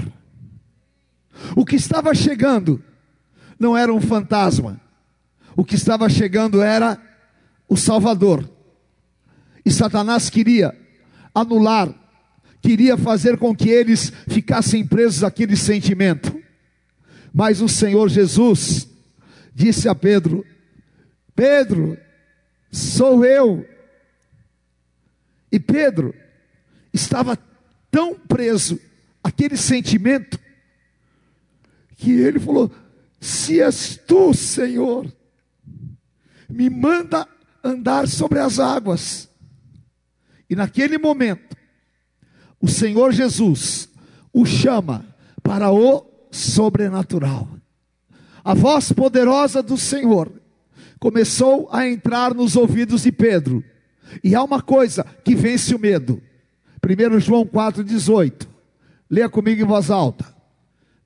O 1.54 1.64
que 1.64 1.76
estava 1.76 2.14
chegando 2.14 2.82
não 3.58 3.76
era 3.76 3.92
um 3.92 4.00
fantasma, 4.00 4.80
o 5.56 5.64
que 5.64 5.74
estava 5.74 6.08
chegando 6.08 6.62
era 6.62 6.98
o 7.68 7.76
Salvador. 7.76 8.48
E 9.64 9.70
Satanás 9.70 10.30
queria 10.30 10.74
anular, 11.34 11.94
queria 12.62 12.96
fazer 12.96 13.36
com 13.36 13.54
que 13.54 13.68
eles 13.68 14.12
ficassem 14.28 14.86
presos 14.86 15.22
àquele 15.22 15.56
sentimento. 15.56 16.40
Mas 17.32 17.60
o 17.60 17.68
Senhor 17.68 18.08
Jesus 18.08 18.89
disse 19.54 19.88
a 19.88 19.94
Pedro: 19.94 20.44
Pedro, 21.34 21.98
sou 22.70 23.24
eu. 23.24 23.66
E 25.52 25.58
Pedro 25.58 26.14
estava 26.92 27.38
tão 27.90 28.14
preso 28.14 28.78
àquele 29.22 29.56
sentimento 29.56 30.38
que 31.96 32.12
ele 32.12 32.38
falou: 32.38 32.70
Se 33.20 33.60
és 33.60 33.96
tu, 34.06 34.32
Senhor, 34.32 35.12
me 36.48 36.70
manda 36.70 37.26
andar 37.62 38.08
sobre 38.08 38.38
as 38.38 38.58
águas. 38.58 39.28
E 40.48 40.56
naquele 40.56 40.98
momento, 40.98 41.56
o 42.60 42.68
Senhor 42.68 43.12
Jesus 43.12 43.88
o 44.32 44.44
chama 44.44 45.04
para 45.42 45.70
o 45.70 46.06
sobrenatural. 46.30 47.59
A 48.44 48.54
voz 48.54 48.92
poderosa 48.92 49.62
do 49.62 49.76
Senhor 49.76 50.32
começou 50.98 51.68
a 51.72 51.86
entrar 51.86 52.34
nos 52.34 52.56
ouvidos 52.56 53.02
de 53.02 53.12
Pedro. 53.12 53.64
E 54.22 54.34
há 54.34 54.42
uma 54.42 54.60
coisa 54.60 55.04
que 55.24 55.34
vence 55.34 55.74
o 55.74 55.78
medo. 55.78 56.22
1 56.84 57.20
João 57.20 57.44
4,18. 57.44 58.46
Leia 59.08 59.28
comigo 59.28 59.62
em 59.62 59.66
voz 59.66 59.90
alta. 59.90 60.24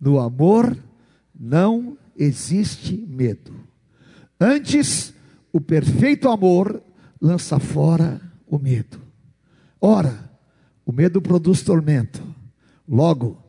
No 0.00 0.20
amor 0.20 0.76
não 1.38 1.96
existe 2.16 2.96
medo. 3.08 3.54
Antes, 4.40 5.14
o 5.52 5.60
perfeito 5.60 6.28
amor 6.28 6.82
lança 7.20 7.58
fora 7.58 8.20
o 8.46 8.58
medo. 8.58 9.00
Ora, 9.80 10.30
o 10.84 10.92
medo 10.92 11.20
produz 11.20 11.62
tormento. 11.62 12.22
Logo, 12.86 13.42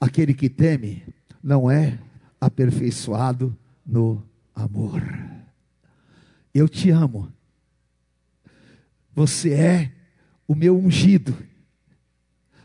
aquele 0.00 0.34
que 0.34 0.48
teme 0.48 1.02
não 1.42 1.70
é 1.70 1.98
aperfeiçoado 2.40 3.56
no 3.84 4.22
amor. 4.54 5.02
Eu 6.54 6.68
te 6.68 6.90
amo. 6.90 7.32
Você 9.14 9.52
é 9.52 9.92
o 10.48 10.54
meu 10.54 10.76
ungido. 10.76 11.36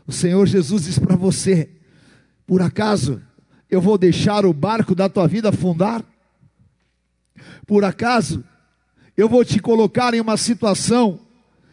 O 0.06 0.12
Senhor 0.12 0.46
Jesus 0.46 0.84
diz 0.84 0.98
para 0.98 1.16
você: 1.16 1.70
por 2.46 2.62
acaso 2.62 3.20
eu 3.68 3.80
vou 3.80 3.98
deixar 3.98 4.46
o 4.46 4.52
barco 4.52 4.94
da 4.94 5.08
tua 5.08 5.26
vida 5.26 5.48
afundar? 5.48 6.04
Por 7.66 7.84
acaso 7.84 8.44
eu 9.16 9.28
vou 9.28 9.44
te 9.44 9.58
colocar 9.58 10.14
em 10.14 10.20
uma 10.20 10.36
situação 10.36 11.20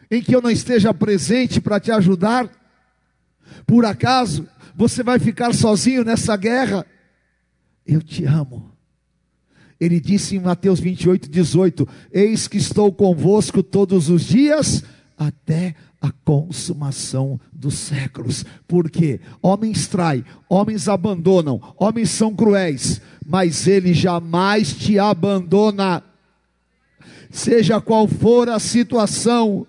em 0.09 0.21
que 0.21 0.35
eu 0.35 0.41
não 0.41 0.49
esteja 0.49 0.93
presente 0.93 1.61
para 1.61 1.79
te 1.79 1.91
ajudar? 1.91 2.49
Por 3.67 3.85
acaso 3.85 4.47
você 4.75 5.03
vai 5.03 5.19
ficar 5.19 5.53
sozinho 5.53 6.03
nessa 6.03 6.35
guerra? 6.35 6.85
Eu 7.85 8.01
te 8.01 8.25
amo. 8.25 8.71
Ele 9.79 9.99
disse 9.99 10.35
em 10.35 10.39
Mateus 10.39 10.79
28, 10.79 11.29
18: 11.29 11.87
Eis 12.11 12.47
que 12.47 12.57
estou 12.57 12.91
convosco 12.93 13.61
todos 13.61 14.09
os 14.09 14.23
dias 14.23 14.83
até 15.17 15.75
a 16.01 16.11
consumação 16.23 17.39
dos 17.51 17.75
séculos. 17.75 18.45
Porque 18.67 19.19
homens 19.41 19.87
traem, 19.87 20.23
homens 20.49 20.87
abandonam, 20.87 21.61
homens 21.77 22.09
são 22.11 22.35
cruéis, 22.35 23.01
mas 23.25 23.67
ele 23.67 23.93
jamais 23.93 24.73
te 24.73 24.99
abandona. 24.99 26.03
Seja 27.29 27.81
qual 27.81 28.07
for 28.07 28.49
a 28.49 28.59
situação, 28.59 29.65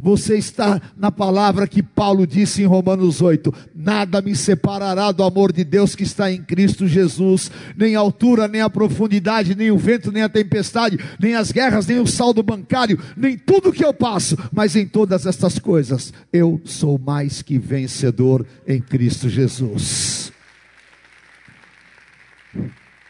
você 0.00 0.36
está 0.36 0.80
na 0.96 1.10
palavra 1.10 1.66
que 1.66 1.82
Paulo 1.82 2.26
disse 2.26 2.62
em 2.62 2.66
Romanos 2.66 3.20
8: 3.20 3.52
Nada 3.74 4.20
me 4.20 4.34
separará 4.34 5.12
do 5.12 5.22
amor 5.22 5.52
de 5.52 5.64
Deus 5.64 5.94
que 5.94 6.02
está 6.02 6.30
em 6.30 6.42
Cristo 6.42 6.86
Jesus, 6.86 7.50
nem 7.76 7.96
a 7.96 8.00
altura, 8.00 8.48
nem 8.48 8.60
a 8.60 8.70
profundidade, 8.70 9.54
nem 9.54 9.70
o 9.70 9.78
vento, 9.78 10.12
nem 10.12 10.22
a 10.22 10.28
tempestade, 10.28 10.98
nem 11.20 11.34
as 11.34 11.52
guerras, 11.52 11.86
nem 11.86 11.98
o 11.98 12.06
saldo 12.06 12.42
bancário, 12.42 12.98
nem 13.16 13.36
tudo 13.36 13.72
que 13.72 13.84
eu 13.84 13.92
passo, 13.92 14.36
mas 14.52 14.76
em 14.76 14.86
todas 14.86 15.26
estas 15.26 15.58
coisas 15.58 16.12
eu 16.32 16.60
sou 16.64 16.98
mais 16.98 17.42
que 17.42 17.58
vencedor 17.58 18.46
em 18.66 18.80
Cristo 18.80 19.28
Jesus. 19.28 20.32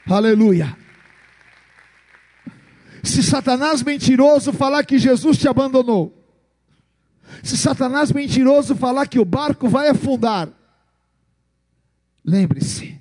Aleluia. 0.07 0.77
Se 3.03 3.23
Satanás 3.23 3.83
mentiroso 3.83 4.53
falar 4.53 4.85
que 4.85 4.99
Jesus 4.99 5.37
te 5.37 5.47
abandonou, 5.47 6.24
se 7.43 7.57
Satanás 7.57 8.13
mentiroso 8.13 8.75
falar 8.75 9.07
que 9.07 9.19
o 9.19 9.25
barco 9.25 9.69
vai 9.69 9.89
afundar, 9.89 10.49
lembre-se, 12.25 12.99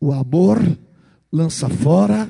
o 0.00 0.12
amor 0.12 0.60
lança 1.32 1.68
fora 1.68 2.28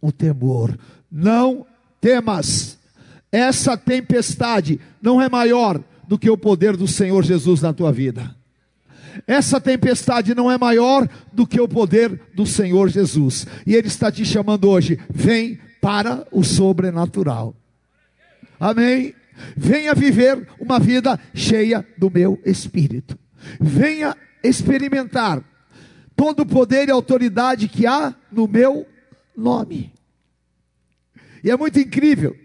o 0.00 0.10
temor. 0.10 0.78
Não 1.10 1.66
temas. 2.00 2.78
Essa 3.30 3.76
tempestade 3.76 4.80
não 5.00 5.20
é 5.20 5.28
maior 5.28 5.82
do 6.06 6.18
que 6.18 6.30
o 6.30 6.38
poder 6.38 6.76
do 6.76 6.86
Senhor 6.86 7.24
Jesus 7.24 7.60
na 7.60 7.72
tua 7.72 7.92
vida. 7.92 8.34
Essa 9.26 9.60
tempestade 9.60 10.34
não 10.34 10.50
é 10.50 10.58
maior 10.58 11.08
do 11.32 11.46
que 11.46 11.60
o 11.60 11.68
poder 11.68 12.20
do 12.34 12.46
Senhor 12.46 12.88
Jesus. 12.88 13.46
E 13.66 13.74
Ele 13.74 13.88
está 13.88 14.10
te 14.10 14.24
chamando 14.24 14.68
hoje. 14.68 14.98
Vem 15.08 15.58
para 15.80 16.26
o 16.30 16.42
sobrenatural. 16.42 17.54
Amém? 18.58 19.14
Venha 19.56 19.94
viver 19.94 20.48
uma 20.58 20.78
vida 20.78 21.18
cheia 21.34 21.86
do 21.96 22.10
meu 22.10 22.40
espírito. 22.44 23.18
Venha 23.60 24.16
experimentar 24.42 25.42
todo 26.14 26.40
o 26.40 26.46
poder 26.46 26.88
e 26.88 26.90
autoridade 26.90 27.68
que 27.68 27.86
há 27.86 28.14
no 28.32 28.48
meu 28.48 28.86
nome. 29.36 29.92
E 31.44 31.50
é 31.50 31.56
muito 31.56 31.78
incrível. 31.78 32.36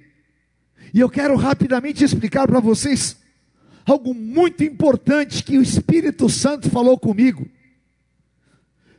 E 0.93 0.99
eu 0.99 1.09
quero 1.09 1.35
rapidamente 1.35 2.03
explicar 2.03 2.47
para 2.47 2.59
vocês 2.59 3.17
algo 3.85 4.13
muito 4.13 4.63
importante 4.63 5.43
que 5.43 5.57
o 5.57 5.61
Espírito 5.61 6.29
Santo 6.29 6.69
falou 6.69 6.99
comigo. 6.99 7.47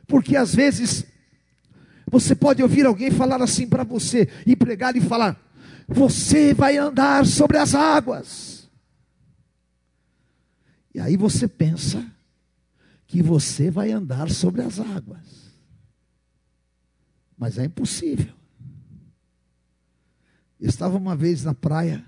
Porque 0.07 0.35
às 0.35 0.53
vezes 0.53 1.05
você 2.09 2.35
pode 2.35 2.61
ouvir 2.61 2.85
alguém 2.85 3.09
falar 3.11 3.41
assim 3.41 3.67
para 3.67 3.83
você, 3.83 4.27
e 4.45 4.55
pregar 4.55 4.95
e 4.95 5.01
falar: 5.01 5.39
Você 5.87 6.53
vai 6.53 6.77
andar 6.77 7.25
sobre 7.25 7.57
as 7.57 7.75
águas. 7.75 8.69
E 10.93 10.99
aí 10.99 11.17
você 11.17 11.47
pensa 11.47 12.05
que 13.07 13.21
você 13.21 13.69
vai 13.69 13.91
andar 13.91 14.29
sobre 14.29 14.61
as 14.61 14.79
águas. 14.79 15.51
Mas 17.37 17.57
é 17.57 17.65
impossível. 17.65 18.33
Eu 20.59 20.69
estava 20.69 20.97
uma 20.97 21.15
vez 21.15 21.43
na 21.43 21.53
praia 21.53 22.05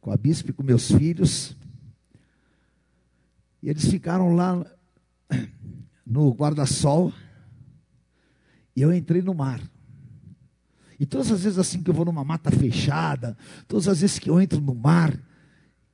com 0.00 0.10
a 0.10 0.16
bispo 0.16 0.50
e 0.50 0.52
com 0.52 0.62
meus 0.62 0.90
filhos. 0.90 1.56
E 3.62 3.68
eles 3.68 3.88
ficaram 3.88 4.34
lá 4.34 4.64
no 6.04 6.30
guarda-sol. 6.32 7.12
E 8.74 8.82
eu 8.82 8.92
entrei 8.92 9.22
no 9.22 9.34
mar. 9.34 9.60
E 10.98 11.06
todas 11.06 11.30
as 11.30 11.42
vezes 11.42 11.58
assim 11.58 11.82
que 11.82 11.90
eu 11.90 11.94
vou 11.94 12.04
numa 12.04 12.24
mata 12.24 12.50
fechada, 12.50 13.36
todas 13.66 13.86
as 13.86 14.00
vezes 14.00 14.18
que 14.18 14.28
eu 14.28 14.40
entro 14.40 14.60
no 14.60 14.74
mar, 14.74 15.18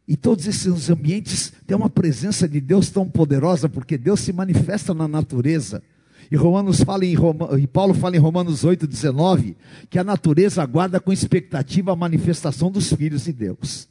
e 0.06 0.16
todos 0.16 0.46
esses 0.46 0.90
ambientes 0.90 1.52
têm 1.66 1.76
uma 1.76 1.88
presença 1.88 2.46
de 2.48 2.60
Deus 2.60 2.90
tão 2.90 3.08
poderosa, 3.08 3.68
porque 3.68 3.96
Deus 3.96 4.20
se 4.20 4.32
manifesta 4.32 4.92
na 4.92 5.08
natureza. 5.08 5.82
E 6.30 6.36
Romanos 6.36 6.82
fala 6.82 7.04
em 7.04 7.14
Roma, 7.14 7.58
e 7.58 7.66
Paulo 7.66 7.94
fala 7.94 8.16
em 8.16 8.18
Romanos 8.18 8.64
8:19 8.64 9.56
que 9.90 9.98
a 9.98 10.04
natureza 10.04 10.62
aguarda 10.62 11.00
com 11.00 11.12
expectativa 11.12 11.92
a 11.92 11.96
manifestação 11.96 12.70
dos 12.70 12.92
filhos 12.92 13.24
de 13.24 13.32
Deus. 13.32 13.88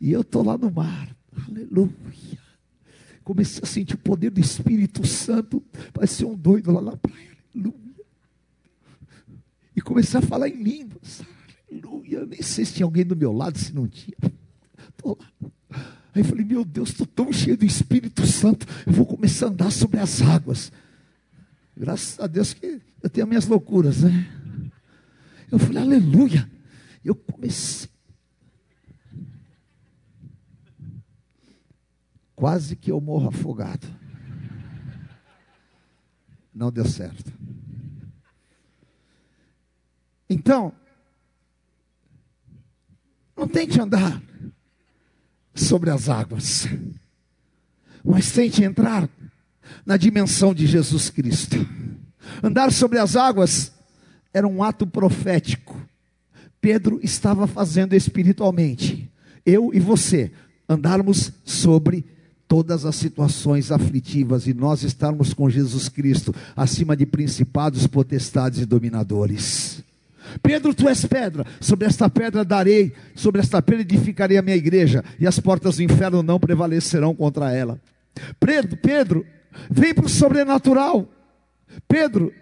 E 0.00 0.12
eu 0.12 0.22
estou 0.22 0.44
lá 0.44 0.56
no 0.56 0.70
mar, 0.70 1.14
aleluia. 1.48 1.90
Comecei 3.22 3.62
a 3.62 3.66
sentir 3.66 3.94
o 3.94 3.98
poder 3.98 4.30
do 4.30 4.40
Espírito 4.40 5.06
Santo, 5.06 5.62
ser 6.06 6.24
um 6.24 6.34
doido 6.34 6.72
lá 6.72 6.80
na 6.80 6.96
praia, 6.96 7.36
aleluia. 7.54 7.89
E 9.80 9.82
comecei 9.82 10.20
a 10.20 10.22
falar 10.22 10.46
em 10.46 10.62
línguas, 10.62 11.22
aleluia. 11.66 12.26
Nem 12.26 12.42
sei 12.42 12.66
se 12.66 12.74
tinha 12.74 12.84
alguém 12.84 13.02
do 13.02 13.16
meu 13.16 13.32
lado, 13.32 13.56
se 13.56 13.74
não 13.74 13.88
tinha. 13.88 14.14
Lá. 15.02 15.16
Aí 16.14 16.20
eu 16.20 16.24
falei, 16.24 16.44
meu 16.44 16.66
Deus, 16.66 16.90
estou 16.90 17.06
tão 17.06 17.32
cheio 17.32 17.56
do 17.56 17.64
Espírito 17.64 18.26
Santo, 18.26 18.66
eu 18.86 18.92
vou 18.92 19.06
começar 19.06 19.46
a 19.46 19.48
andar 19.48 19.70
sobre 19.72 19.98
as 19.98 20.20
águas. 20.20 20.70
Graças 21.74 22.20
a 22.20 22.26
Deus 22.26 22.52
que 22.52 22.82
eu 23.02 23.08
tenho 23.08 23.26
minhas 23.26 23.46
loucuras, 23.46 24.02
né? 24.02 24.30
Eu 25.50 25.58
falei, 25.58 25.82
aleluia. 25.82 26.46
Eu 27.02 27.14
comecei. 27.14 27.88
Quase 32.36 32.76
que 32.76 32.92
eu 32.92 33.00
morro 33.00 33.28
afogado. 33.28 33.86
Não 36.54 36.70
deu 36.70 36.84
certo. 36.84 37.32
Então, 40.30 40.72
não 43.36 43.48
tente 43.48 43.80
andar 43.80 44.22
sobre 45.52 45.90
as 45.90 46.08
águas, 46.08 46.68
mas 48.04 48.30
tente 48.30 48.62
entrar 48.62 49.10
na 49.84 49.96
dimensão 49.96 50.54
de 50.54 50.68
Jesus 50.68 51.10
Cristo. 51.10 51.56
Andar 52.40 52.70
sobre 52.70 52.98
as 52.98 53.16
águas 53.16 53.72
era 54.32 54.46
um 54.46 54.62
ato 54.62 54.86
profético. 54.86 55.76
Pedro 56.60 57.00
estava 57.02 57.48
fazendo 57.48 57.94
espiritualmente. 57.94 59.10
Eu 59.44 59.74
e 59.74 59.80
você 59.80 60.30
andarmos 60.68 61.32
sobre 61.44 62.04
todas 62.46 62.84
as 62.84 62.94
situações 62.94 63.72
aflitivas 63.72 64.46
e 64.46 64.54
nós 64.54 64.84
estarmos 64.84 65.34
com 65.34 65.50
Jesus 65.50 65.88
Cristo 65.88 66.32
acima 66.54 66.96
de 66.96 67.04
principados, 67.04 67.86
potestades 67.88 68.60
e 68.60 68.66
dominadores. 68.66 69.82
Pedro, 70.42 70.74
tu 70.74 70.88
és 70.88 71.04
pedra, 71.04 71.44
sobre 71.60 71.86
esta 71.86 72.08
pedra 72.08 72.44
darei, 72.44 72.92
sobre 73.14 73.40
esta 73.40 73.60
pedra 73.60 73.82
edificarei 73.82 74.38
a 74.38 74.42
minha 74.42 74.56
igreja, 74.56 75.04
e 75.18 75.26
as 75.26 75.38
portas 75.38 75.76
do 75.76 75.82
inferno 75.82 76.22
não 76.22 76.38
prevalecerão 76.38 77.14
contra 77.14 77.52
ela. 77.52 77.80
Pedro, 78.38 78.76
Pedro 78.76 79.26
vem 79.70 79.94
para 79.94 80.06
o 80.06 80.08
sobrenatural. 80.08 81.08
Pedro, 81.88 82.32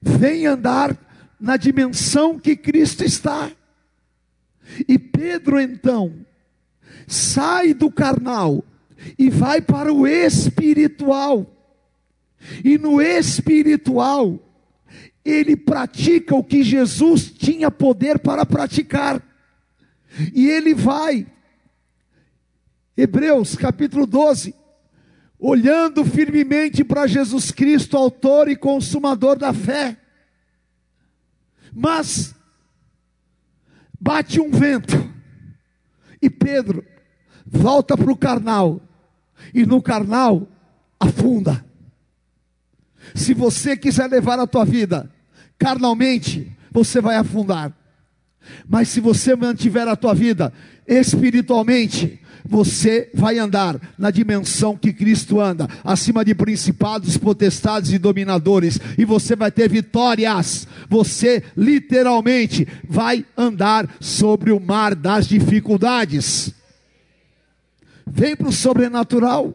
vem 0.00 0.46
andar 0.46 0.96
na 1.40 1.56
dimensão 1.56 2.38
que 2.38 2.56
Cristo 2.56 3.04
está. 3.04 3.50
E 4.88 4.98
Pedro 4.98 5.60
então 5.60 6.12
sai 7.06 7.72
do 7.72 7.90
carnal 7.90 8.64
e 9.18 9.30
vai 9.30 9.60
para 9.60 9.92
o 9.92 10.06
espiritual. 10.06 11.46
E 12.64 12.78
no 12.78 13.00
espiritual, 13.00 14.38
ele 15.30 15.56
pratica 15.56 16.34
o 16.34 16.44
que 16.44 16.62
Jesus 16.62 17.30
tinha 17.30 17.70
poder 17.70 18.18
para 18.18 18.46
praticar. 18.46 19.22
E 20.32 20.48
ele 20.48 20.72
vai, 20.72 21.26
Hebreus 22.96 23.56
capítulo 23.56 24.06
12, 24.06 24.54
olhando 25.38 26.04
firmemente 26.04 26.84
para 26.84 27.06
Jesus 27.06 27.50
Cristo, 27.50 27.96
autor 27.96 28.48
e 28.48 28.56
consumador 28.56 29.36
da 29.36 29.52
fé. 29.52 29.96
Mas 31.74 32.34
bate 34.00 34.40
um 34.40 34.50
vento 34.50 35.12
e 36.22 36.30
Pedro 36.30 36.84
volta 37.44 37.96
para 37.96 38.10
o 38.10 38.16
carnal 38.16 38.80
e 39.52 39.66
no 39.66 39.82
carnal 39.82 40.48
afunda. 40.98 41.64
Se 43.14 43.34
você 43.34 43.76
quiser 43.76 44.08
levar 44.08 44.38
a 44.38 44.46
tua 44.46 44.64
vida 44.64 45.12
carnalmente, 45.58 46.50
você 46.70 47.00
vai 47.00 47.16
afundar. 47.16 47.72
Mas 48.68 48.88
se 48.88 49.00
você 49.00 49.34
mantiver 49.34 49.88
a 49.88 49.96
tua 49.96 50.14
vida 50.14 50.52
espiritualmente, 50.86 52.20
você 52.48 53.10
vai 53.12 53.38
andar 53.38 53.80
na 53.98 54.10
dimensão 54.10 54.76
que 54.76 54.92
Cristo 54.92 55.40
anda, 55.40 55.68
acima 55.82 56.24
de 56.24 56.34
principados, 56.34 57.16
potestades 57.16 57.92
e 57.92 57.98
dominadores, 57.98 58.78
e 58.96 59.04
você 59.04 59.34
vai 59.34 59.50
ter 59.50 59.68
vitórias. 59.68 60.66
Você 60.88 61.42
literalmente 61.56 62.66
vai 62.88 63.24
andar 63.36 63.88
sobre 64.00 64.52
o 64.52 64.60
mar 64.60 64.94
das 64.94 65.26
dificuldades. 65.26 66.54
Vem 68.06 68.36
para 68.36 68.48
o 68.48 68.52
sobrenatural, 68.52 69.52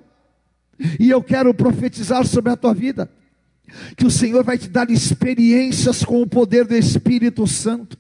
e 1.00 1.10
eu 1.10 1.24
quero 1.24 1.54
profetizar 1.54 2.26
sobre 2.26 2.52
a 2.52 2.58
tua 2.58 2.74
vida, 2.74 3.10
que 3.96 4.06
o 4.06 4.12
Senhor 4.12 4.44
vai 4.44 4.58
te 4.58 4.68
dar 4.68 4.90
experiências 4.90 6.04
com 6.04 6.22
o 6.22 6.28
poder 6.28 6.66
do 6.66 6.76
Espírito 6.76 7.46
Santo, 7.48 7.98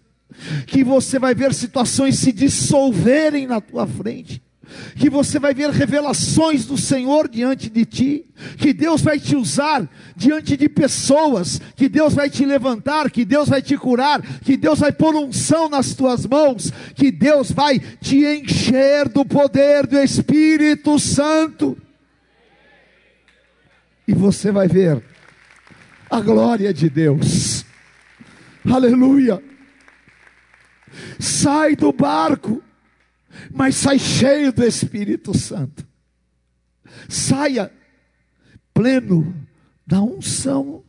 que 0.66 0.84
você 0.84 1.20
vai 1.20 1.36
ver 1.36 1.54
situações 1.54 2.18
se 2.18 2.32
dissolverem 2.32 3.48
na 3.48 3.62
tua 3.62 3.86
frente. 3.86 4.42
Que 4.96 5.10
você 5.10 5.38
vai 5.38 5.54
ver 5.54 5.70
revelações 5.70 6.66
do 6.66 6.78
Senhor 6.78 7.28
diante 7.28 7.70
de 7.70 7.86
ti, 7.86 8.26
que 8.58 8.72
Deus 8.72 9.02
vai 9.02 9.20
te 9.20 9.36
usar 9.36 9.88
diante 10.16 10.56
de 10.56 10.70
pessoas, 10.70 11.60
que 11.76 11.90
Deus 11.90 12.14
vai 12.14 12.30
te 12.30 12.46
levantar, 12.46 13.12
que 13.12 13.26
Deus 13.26 13.50
vai 13.50 13.62
te 13.62 13.78
curar, 13.78 14.22
que 14.42 14.56
Deus 14.56 14.80
vai 14.80 14.92
pôr 14.92 15.14
unção 15.16 15.68
nas 15.68 15.94
tuas 15.94 16.26
mãos, 16.26 16.72
que 16.96 17.12
Deus 17.12 17.52
vai 17.52 17.80
te 17.80 18.26
encher 18.26 19.10
do 19.10 19.26
poder 19.26 19.86
do 19.86 20.00
Espírito 20.00 20.98
Santo. 20.98 21.78
E 24.08 24.14
você 24.14 24.52
vai 24.52 24.68
ver 24.68 25.04
a 26.12 26.20
glória 26.20 26.74
de 26.74 26.90
Deus. 26.90 27.66
Aleluia. 28.66 29.42
Sai 31.20 31.76
do 31.76 31.92
barco 31.92 32.62
mas 33.54 33.76
sai 33.76 34.00
cheio 34.00 34.52
do 34.52 34.64
Espírito 34.64 35.38
Santo. 35.38 35.86
Saia 37.08 37.72
pleno 38.74 39.34
da 39.86 40.02
unção. 40.02 40.84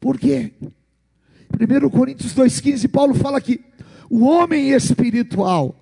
Por 0.00 0.18
quê? 0.18 0.52
1 0.60 1.90
Coríntios 1.90 2.34
2,15, 2.34 2.90
Paulo 2.90 3.14
fala 3.14 3.40
que 3.40 3.60
o 4.08 4.24
homem 4.24 4.70
espiritual 4.70 5.78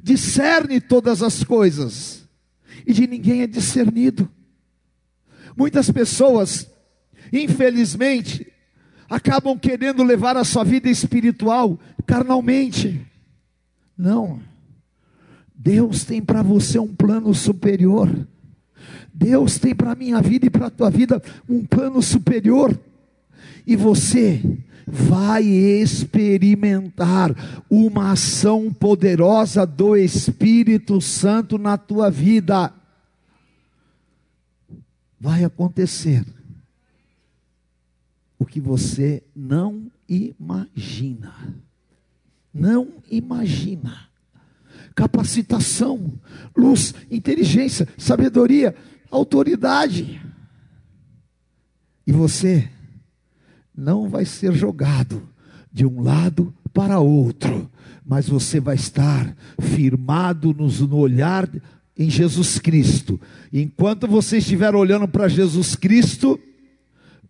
discerne 0.00 0.80
todas 0.80 1.22
as 1.22 1.42
coisas, 1.42 2.28
e 2.86 2.92
de 2.92 3.06
ninguém 3.06 3.42
é 3.42 3.46
discernido. 3.46 4.30
Muitas 5.56 5.90
pessoas, 5.90 6.70
infelizmente, 7.36 8.46
acabam 9.08 9.58
querendo 9.58 10.02
levar 10.02 10.36
a 10.36 10.44
sua 10.44 10.64
vida 10.64 10.88
espiritual 10.88 11.78
carnalmente. 12.06 13.00
Não. 13.96 14.40
Deus 15.54 16.04
tem 16.04 16.22
para 16.22 16.42
você 16.42 16.78
um 16.78 16.94
plano 16.94 17.34
superior. 17.34 18.08
Deus 19.12 19.58
tem 19.58 19.74
para 19.74 19.94
minha 19.94 20.20
vida 20.20 20.46
e 20.46 20.50
para 20.50 20.66
a 20.66 20.70
tua 20.70 20.90
vida 20.90 21.22
um 21.48 21.64
plano 21.64 22.02
superior. 22.02 22.78
E 23.66 23.74
você 23.74 24.42
vai 24.86 25.42
experimentar 25.42 27.34
uma 27.68 28.12
ação 28.12 28.72
poderosa 28.72 29.66
do 29.66 29.96
Espírito 29.96 31.00
Santo 31.00 31.58
na 31.58 31.76
tua 31.76 32.10
vida. 32.10 32.72
Vai 35.18 35.42
acontecer 35.42 36.22
o 38.38 38.44
que 38.44 38.60
você 38.60 39.22
não 39.34 39.90
imagina. 40.08 41.34
Não 42.52 42.88
imagina. 43.10 44.08
Capacitação, 44.94 46.12
luz, 46.56 46.94
inteligência, 47.10 47.88
sabedoria, 47.98 48.74
autoridade. 49.10 50.20
E 52.06 52.12
você 52.12 52.68
não 53.76 54.08
vai 54.08 54.24
ser 54.24 54.52
jogado 54.52 55.28
de 55.72 55.84
um 55.84 56.00
lado 56.00 56.54
para 56.72 56.98
outro, 56.98 57.70
mas 58.04 58.28
você 58.28 58.60
vai 58.60 58.76
estar 58.76 59.36
firmado 59.60 60.54
no 60.54 60.96
olhar 60.96 61.50
em 61.96 62.08
Jesus 62.08 62.58
Cristo. 62.58 63.20
Enquanto 63.52 64.06
você 64.06 64.38
estiver 64.38 64.74
olhando 64.74 65.08
para 65.08 65.28
Jesus 65.28 65.74
Cristo, 65.74 66.38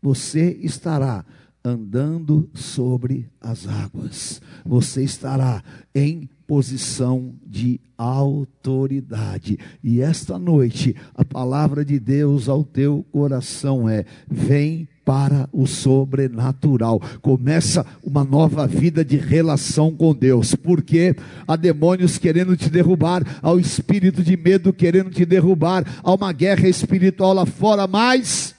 você 0.06 0.56
estará 0.62 1.24
andando 1.64 2.48
sobre 2.54 3.28
as 3.40 3.66
águas. 3.66 4.40
Você 4.64 5.02
estará 5.02 5.64
em 5.92 6.30
posição 6.46 7.34
de 7.44 7.80
autoridade. 7.98 9.58
E 9.82 10.00
esta 10.00 10.38
noite, 10.38 10.94
a 11.12 11.24
palavra 11.24 11.84
de 11.84 11.98
Deus 11.98 12.48
ao 12.48 12.62
teu 12.62 13.04
coração 13.10 13.88
é: 13.88 14.04
vem 14.30 14.86
para 15.04 15.48
o 15.52 15.66
sobrenatural. 15.66 17.02
Começa 17.20 17.84
uma 18.00 18.22
nova 18.22 18.64
vida 18.64 19.04
de 19.04 19.16
relação 19.16 19.90
com 19.90 20.14
Deus, 20.14 20.54
porque 20.54 21.16
há 21.48 21.56
demônios 21.56 22.16
querendo 22.16 22.56
te 22.56 22.70
derrubar, 22.70 23.24
há 23.42 23.50
o 23.50 23.58
espírito 23.58 24.22
de 24.22 24.36
medo 24.36 24.72
querendo 24.72 25.10
te 25.10 25.26
derrubar, 25.26 25.84
há 26.00 26.14
uma 26.14 26.32
guerra 26.32 26.68
espiritual 26.68 27.32
lá 27.32 27.44
fora, 27.44 27.88
mas 27.88 28.55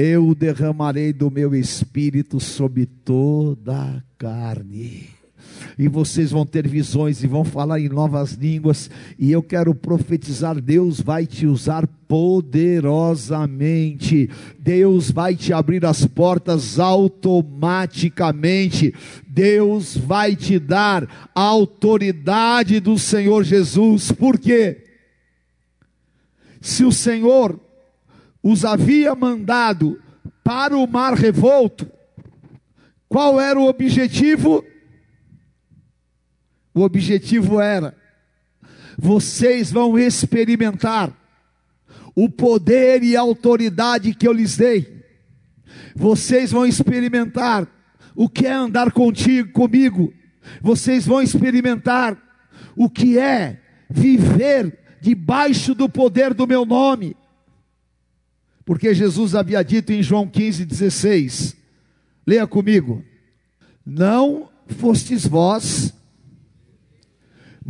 eu 0.00 0.34
derramarei 0.34 1.12
do 1.12 1.30
meu 1.30 1.54
espírito 1.54 2.40
sobre 2.40 2.86
toda 2.86 3.76
a 3.76 4.02
carne. 4.16 5.10
E 5.78 5.86
vocês 5.88 6.30
vão 6.30 6.46
ter 6.46 6.66
visões 6.66 7.22
e 7.22 7.26
vão 7.26 7.44
falar 7.44 7.78
em 7.80 7.90
novas 7.90 8.32
línguas, 8.32 8.90
e 9.18 9.30
eu 9.30 9.42
quero 9.42 9.74
profetizar: 9.74 10.58
Deus 10.58 11.02
vai 11.02 11.26
te 11.26 11.46
usar 11.46 11.86
poderosamente, 12.08 14.30
Deus 14.58 15.10
vai 15.10 15.36
te 15.36 15.52
abrir 15.52 15.84
as 15.84 16.06
portas 16.06 16.78
automaticamente, 16.78 18.94
Deus 19.26 19.94
vai 19.96 20.34
te 20.34 20.58
dar 20.58 21.28
a 21.34 21.42
autoridade 21.42 22.80
do 22.80 22.98
Senhor 22.98 23.44
Jesus, 23.44 24.10
porque 24.12 24.78
se 26.60 26.84
o 26.84 26.92
Senhor 26.92 27.58
os 28.42 28.64
havia 28.64 29.14
mandado 29.14 30.00
para 30.42 30.76
o 30.76 30.86
mar 30.86 31.14
revolto, 31.14 31.90
qual 33.08 33.40
era 33.40 33.58
o 33.58 33.68
objetivo? 33.68 34.64
O 36.72 36.82
objetivo 36.82 37.60
era: 37.60 37.96
vocês 38.96 39.70
vão 39.72 39.98
experimentar 39.98 41.12
o 42.14 42.28
poder 42.28 43.02
e 43.02 43.16
a 43.16 43.20
autoridade 43.20 44.14
que 44.14 44.26
eu 44.26 44.32
lhes 44.32 44.56
dei. 44.56 45.00
Vocês 45.94 46.52
vão 46.52 46.66
experimentar 46.66 47.66
o 48.14 48.28
que 48.28 48.46
é 48.46 48.52
andar 48.52 48.92
contigo, 48.92 49.52
comigo. 49.52 50.12
Vocês 50.60 51.06
vão 51.06 51.22
experimentar 51.22 52.16
o 52.76 52.88
que 52.88 53.18
é 53.18 53.60
viver 53.88 54.78
debaixo 55.00 55.74
do 55.74 55.88
poder 55.88 56.34
do 56.34 56.46
meu 56.46 56.64
nome. 56.64 57.16
Porque 58.64 58.94
Jesus 58.94 59.34
havia 59.34 59.62
dito 59.62 59.92
em 59.92 60.02
João 60.02 60.28
15,16: 60.28 61.56
leia 62.26 62.46
comigo: 62.46 63.04
Não 63.84 64.48
fostes 64.66 65.26
vós 65.26 65.92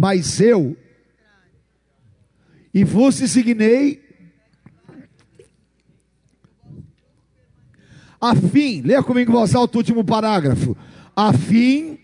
mas 0.00 0.40
eu 0.40 0.74
e 2.72 2.84
vos 2.84 3.18
designei 3.18 4.02
a 8.18 8.34
fim, 8.34 8.80
leia 8.80 9.02
comigo 9.02 9.30
em 9.30 9.34
voz 9.34 9.54
alta 9.54 9.76
o 9.76 9.80
último 9.80 10.02
parágrafo, 10.02 10.74
a 11.14 11.34
fim 11.34 11.99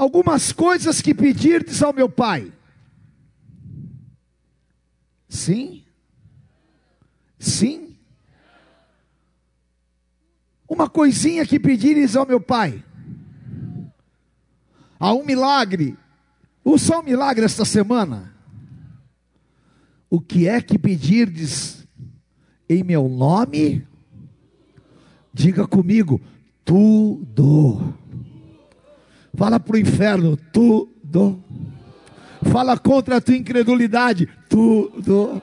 algumas 0.00 0.52
coisas 0.52 1.02
que 1.02 1.12
pedirdes 1.12 1.82
ao 1.82 1.92
meu 1.92 2.08
Pai. 2.08 2.52
Sim? 5.28 5.84
Sim? 7.38 7.90
uma 10.70 10.88
coisinha 10.88 11.44
que 11.44 11.58
pedires 11.58 12.14
ao 12.14 12.24
meu 12.24 12.40
Pai. 12.40 12.82
Há 14.98 15.12
um 15.12 15.24
milagre. 15.24 15.98
O 16.62 16.78
só 16.78 17.00
um 17.00 17.02
milagre 17.02 17.44
esta 17.44 17.64
semana. 17.64 18.32
O 20.08 20.20
que 20.20 20.46
é 20.46 20.62
que 20.62 20.78
pedirdes 20.78 21.86
em 22.68 22.84
meu 22.84 23.08
nome? 23.08 23.84
Diga 25.34 25.66
comigo, 25.66 26.20
tudo. 26.64 27.94
Fala 29.40 29.58
para 29.58 29.74
o 29.74 29.78
inferno, 29.78 30.36
tudo. 30.36 31.42
Fala 32.52 32.78
contra 32.78 33.16
a 33.16 33.20
tua 33.22 33.34
incredulidade, 33.34 34.28
tudo. 34.50 35.42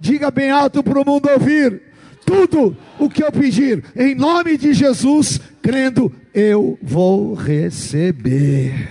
Diga 0.00 0.30
bem 0.30 0.50
alto 0.50 0.82
para 0.82 0.98
o 0.98 1.04
mundo 1.04 1.28
ouvir, 1.28 1.82
tudo 2.24 2.74
o 2.98 3.10
que 3.10 3.22
eu 3.22 3.30
pedir, 3.30 3.84
em 3.94 4.14
nome 4.14 4.56
de 4.56 4.72
Jesus, 4.72 5.38
crendo, 5.60 6.10
eu 6.32 6.78
vou 6.82 7.34
receber. 7.34 8.88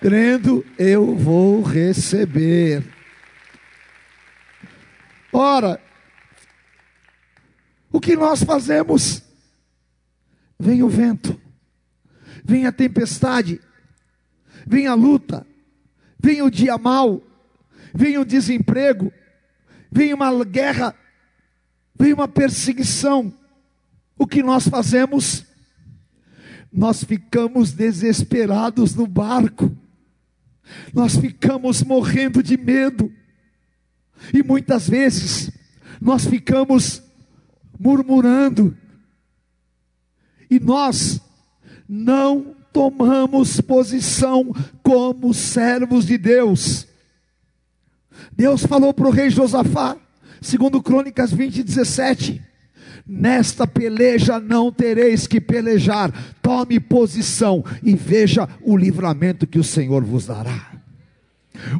Crendo, 0.00 0.64
eu 0.78 1.14
vou 1.14 1.60
receber. 1.60 2.82
Ora, 5.30 5.78
o 7.92 8.00
que 8.00 8.16
nós 8.16 8.42
fazemos? 8.42 9.22
Vem 10.58 10.82
o 10.82 10.88
vento, 10.88 11.38
vem 12.42 12.64
a 12.64 12.72
tempestade, 12.72 13.60
vem 14.66 14.86
a 14.86 14.94
luta, 14.94 15.46
vem 16.18 16.42
o 16.42 16.50
dia 16.50 16.78
mau, 16.78 17.22
vem 17.94 18.18
o 18.18 18.24
desemprego, 18.24 19.12
vem 19.90 20.12
uma 20.12 20.44
guerra. 20.44 20.94
Vem 22.02 22.12
uma 22.12 22.26
perseguição. 22.26 23.32
O 24.18 24.26
que 24.26 24.42
nós 24.42 24.66
fazemos? 24.66 25.44
Nós 26.72 27.04
ficamos 27.04 27.72
desesperados 27.72 28.94
no 28.94 29.06
barco, 29.06 29.70
nós 30.92 31.16
ficamos 31.16 31.82
morrendo 31.82 32.42
de 32.42 32.56
medo, 32.56 33.12
e 34.32 34.42
muitas 34.42 34.88
vezes 34.88 35.52
nós 36.00 36.24
ficamos 36.26 37.02
murmurando, 37.78 38.76
e 40.50 40.58
nós 40.58 41.20
não 41.86 42.56
tomamos 42.72 43.60
posição 43.60 44.52
como 44.82 45.34
servos 45.34 46.06
de 46.06 46.16
Deus. 46.16 46.86
Deus 48.32 48.64
falou 48.64 48.94
para 48.94 49.08
o 49.08 49.10
rei 49.10 49.30
Josafá: 49.30 49.96
Segundo 50.40 50.82
Crônicas 50.82 51.32
20, 51.32 51.62
17. 51.62 52.42
Nesta 53.06 53.66
peleja 53.66 54.38
não 54.38 54.70
tereis 54.70 55.26
que 55.26 55.40
pelejar. 55.40 56.12
Tome 56.40 56.78
posição 56.78 57.64
e 57.82 57.94
veja 57.94 58.48
o 58.62 58.76
livramento 58.76 59.46
que 59.46 59.58
o 59.58 59.64
Senhor 59.64 60.04
vos 60.04 60.26
dará. 60.26 60.72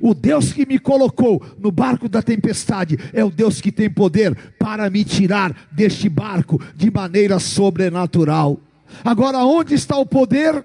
O 0.00 0.14
Deus 0.14 0.52
que 0.52 0.66
me 0.66 0.78
colocou 0.78 1.42
no 1.58 1.70
barco 1.72 2.08
da 2.08 2.22
tempestade 2.22 2.98
é 3.12 3.24
o 3.24 3.30
Deus 3.30 3.60
que 3.60 3.72
tem 3.72 3.88
poder 3.88 4.36
para 4.58 4.90
me 4.90 5.04
tirar 5.04 5.68
deste 5.72 6.08
barco 6.08 6.60
de 6.76 6.90
maneira 6.90 7.38
sobrenatural. 7.38 8.60
Agora, 9.04 9.38
onde 9.38 9.74
está 9.74 9.96
o 9.96 10.06
poder? 10.06 10.64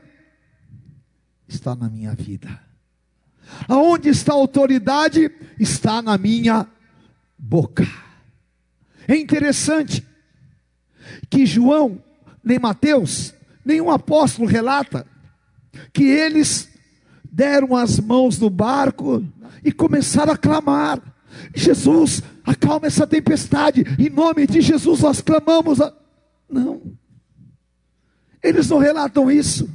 Está 1.47 1.75
na 1.75 1.89
minha 1.89 2.13
vida. 2.13 2.59
Aonde 3.67 4.09
está 4.09 4.33
a 4.33 4.35
autoridade? 4.35 5.31
Está 5.59 6.01
na 6.01 6.17
minha 6.17 6.67
boca. 7.37 7.87
É 9.07 9.15
interessante 9.15 10.05
que 11.29 11.45
João, 11.45 12.01
nem 12.43 12.59
Mateus, 12.59 13.33
nenhum 13.63 13.89
apóstolo 13.89 14.47
relata 14.47 15.07
que 15.93 16.03
eles 16.03 16.69
deram 17.23 17.75
as 17.75 17.99
mãos 17.99 18.39
no 18.39 18.49
barco 18.49 19.23
e 19.63 19.71
começaram 19.71 20.33
a 20.33 20.37
clamar: 20.37 21.01
Jesus, 21.55 22.21
acalma 22.43 22.87
essa 22.87 23.07
tempestade, 23.07 23.83
em 23.97 24.09
nome 24.09 24.45
de 24.47 24.59
Jesus 24.59 25.01
nós 25.01 25.21
clamamos. 25.21 25.79
A... 25.79 25.93
Não, 26.49 26.81
eles 28.43 28.69
não 28.69 28.77
relatam 28.77 29.31
isso, 29.31 29.69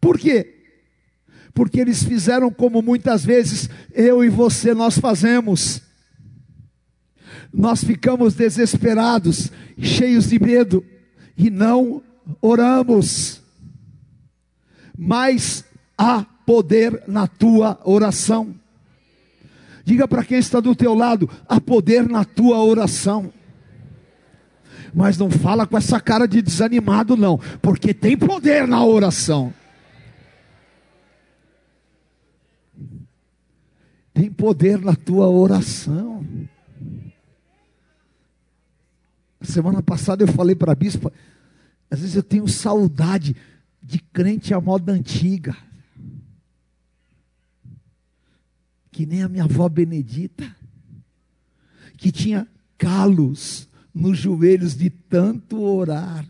por 0.00 0.18
quê? 0.18 0.57
Porque 1.58 1.80
eles 1.80 2.04
fizeram 2.04 2.52
como 2.52 2.80
muitas 2.80 3.24
vezes 3.24 3.68
eu 3.92 4.22
e 4.22 4.28
você 4.28 4.72
nós 4.72 4.96
fazemos. 4.96 5.82
Nós 7.52 7.82
ficamos 7.82 8.34
desesperados, 8.34 9.50
cheios 9.76 10.28
de 10.28 10.38
medo, 10.38 10.84
e 11.36 11.50
não 11.50 12.00
oramos. 12.40 13.42
Mas 14.96 15.64
há 15.98 16.24
poder 16.46 17.02
na 17.08 17.26
tua 17.26 17.80
oração. 17.82 18.54
Diga 19.84 20.06
para 20.06 20.22
quem 20.22 20.38
está 20.38 20.60
do 20.60 20.76
teu 20.76 20.94
lado, 20.94 21.28
há 21.48 21.60
poder 21.60 22.08
na 22.08 22.24
tua 22.24 22.62
oração. 22.62 23.32
Mas 24.94 25.18
não 25.18 25.28
fala 25.28 25.66
com 25.66 25.76
essa 25.76 25.98
cara 25.98 26.28
de 26.28 26.40
desanimado 26.40 27.16
não, 27.16 27.36
porque 27.60 27.92
tem 27.92 28.16
poder 28.16 28.64
na 28.68 28.84
oração. 28.84 29.52
Tem 34.18 34.32
poder 34.32 34.80
na 34.80 34.96
tua 34.96 35.28
oração. 35.28 36.26
Semana 39.40 39.80
passada 39.80 40.24
eu 40.24 40.26
falei 40.26 40.56
para 40.56 40.72
a 40.72 40.74
bispa, 40.74 41.12
às 41.88 42.00
vezes 42.00 42.16
eu 42.16 42.22
tenho 42.24 42.48
saudade 42.48 43.36
de 43.80 44.00
crente 44.00 44.52
à 44.52 44.60
moda 44.60 44.90
antiga. 44.90 45.56
que 48.90 49.06
nem 49.06 49.22
a 49.22 49.28
minha 49.28 49.44
avó 49.44 49.68
Benedita, 49.68 50.52
que 51.96 52.10
tinha 52.10 52.48
calos 52.76 53.68
nos 53.94 54.18
joelhos 54.18 54.74
de 54.74 54.90
tanto 54.90 55.62
orar. 55.62 56.28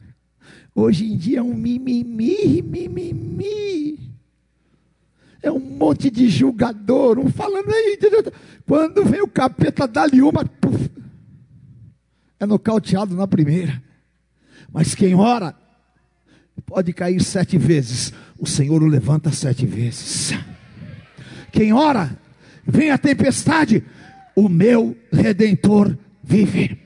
Hoje 0.74 1.06
em 1.06 1.16
dia 1.16 1.38
é 1.38 1.42
um 1.42 1.54
mimimi, 1.54 2.60
mimimi. 2.60 4.07
É 5.42 5.50
um 5.50 5.60
monte 5.60 6.10
de 6.10 6.28
julgador, 6.28 7.18
um 7.18 7.30
falando 7.30 7.72
aí. 7.72 7.98
Quando 8.66 9.04
vem 9.04 9.22
o 9.22 9.28
capeta, 9.28 9.86
dá-lhe 9.86 10.20
uma. 10.20 10.44
Puf, 10.44 10.90
é 12.40 12.46
nocauteado 12.46 13.14
na 13.14 13.26
primeira. 13.26 13.82
Mas 14.72 14.94
quem 14.94 15.14
ora, 15.14 15.54
pode 16.66 16.92
cair 16.92 17.22
sete 17.22 17.56
vezes. 17.56 18.12
O 18.38 18.46
Senhor 18.46 18.82
o 18.82 18.86
levanta 18.86 19.32
sete 19.32 19.66
vezes. 19.66 20.32
Quem 21.52 21.72
ora, 21.72 22.16
vem 22.66 22.90
a 22.90 22.98
tempestade, 22.98 23.82
o 24.36 24.48
meu 24.48 24.96
redentor 25.12 25.96
vive. 26.22 26.80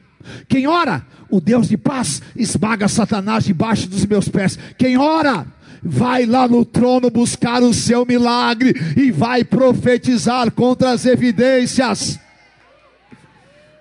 Quem 0.49 0.67
ora, 0.67 1.05
o 1.29 1.41
Deus 1.41 1.69
de 1.69 1.77
paz 1.77 2.23
esmaga 2.37 2.87
Satanás 2.89 3.45
debaixo 3.45 3.89
dos 3.89 4.07
meus 4.07 4.29
pés. 4.29 4.59
Quem 4.79 4.97
ora, 4.97 5.47
vai 5.83 6.25
lá 6.25 6.47
no 6.47 6.65
trono 6.65 7.11
buscar 7.11 7.63
o 7.63 7.75
seu 7.75 8.07
milagre 8.07 8.73
e 8.97 9.11
vai 9.11 9.43
profetizar 9.43 10.51
contra 10.53 10.91
as 10.91 11.05
evidências. 11.05 12.19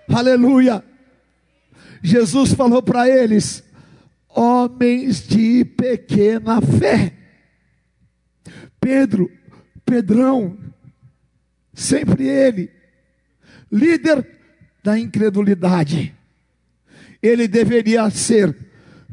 Aleluia. 0.09 0.83
Jesus 2.01 2.53
falou 2.53 2.81
para 2.81 3.07
eles: 3.07 3.63
homens 4.27 5.27
de 5.27 5.63
pequena 5.63 6.59
fé. 6.59 7.13
Pedro, 8.79 9.31
Pedrão, 9.85 10.57
sempre 11.71 12.27
ele, 12.27 12.71
líder 13.71 14.27
da 14.83 14.97
incredulidade. 14.97 16.15
Ele 17.21 17.47
deveria 17.47 18.09
ser 18.09 18.57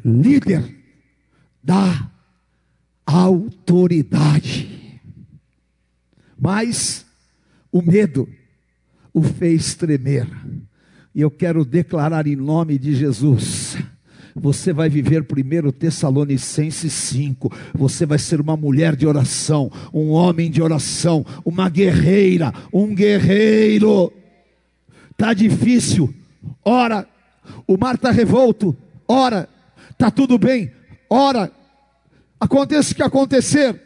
líder 0.03 0.75
da 1.63 2.08
autoridade. 3.17 4.99
Mas 6.39 7.05
o 7.71 7.81
medo 7.81 8.27
o 9.13 9.21
fez 9.21 9.75
tremer. 9.75 10.27
E 11.13 11.21
eu 11.21 11.31
quero 11.31 11.65
declarar 11.65 12.27
em 12.27 12.35
nome 12.35 12.77
de 12.77 12.95
Jesus 12.95 13.77
você 14.39 14.71
vai 14.71 14.89
viver 14.89 15.23
primeiro 15.23 15.71
Tessalonicenses 15.71 16.93
5. 16.93 17.51
Você 17.73 18.05
vai 18.05 18.17
ser 18.17 18.39
uma 18.39 18.55
mulher 18.55 18.95
de 18.95 19.05
oração, 19.05 19.71
um 19.93 20.09
homem 20.09 20.49
de 20.49 20.61
oração, 20.61 21.25
uma 21.43 21.69
guerreira, 21.69 22.53
um 22.71 22.93
guerreiro. 22.93 24.11
Tá 25.17 25.33
difícil. 25.33 26.13
Ora, 26.63 27.07
o 27.67 27.77
mar 27.77 27.95
está 27.95 28.11
revolto. 28.11 28.75
Ora, 29.07 29.49
tá 29.97 30.09
tudo 30.09 30.37
bem. 30.37 30.71
Ora, 31.09 31.51
aconteça 32.39 32.93
o 32.93 32.95
que 32.95 33.03
acontecer. 33.03 33.79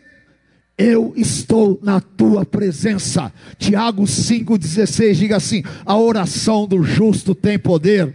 Eu 0.77 1.13
estou 1.15 1.79
na 1.83 2.01
tua 2.01 2.45
presença. 2.45 3.31
Tiago 3.57 4.03
5,16 4.03 5.13
diga 5.13 5.37
assim: 5.37 5.63
a 5.85 5.97
oração 5.97 6.67
do 6.67 6.83
justo 6.83 7.35
tem 7.35 7.59
poder. 7.59 8.13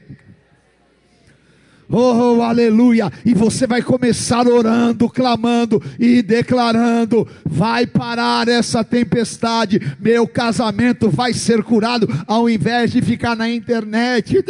Oh, 1.91 2.43
aleluia! 2.43 3.11
E 3.25 3.33
você 3.33 3.67
vai 3.67 3.81
começar 3.81 4.47
orando, 4.47 5.09
clamando 5.09 5.83
e 5.99 6.21
declarando: 6.21 7.27
vai 7.47 7.87
parar 7.87 8.47
essa 8.49 8.85
tempestade, 8.85 9.81
meu 9.99 10.29
casamento 10.29 11.09
vai 11.09 11.33
ser 11.33 11.63
curado, 11.63 12.07
ao 12.27 12.51
invés 12.51 12.91
de 12.91 13.01
ficar 13.01 13.35
na 13.35 13.49
internet. 13.49 14.45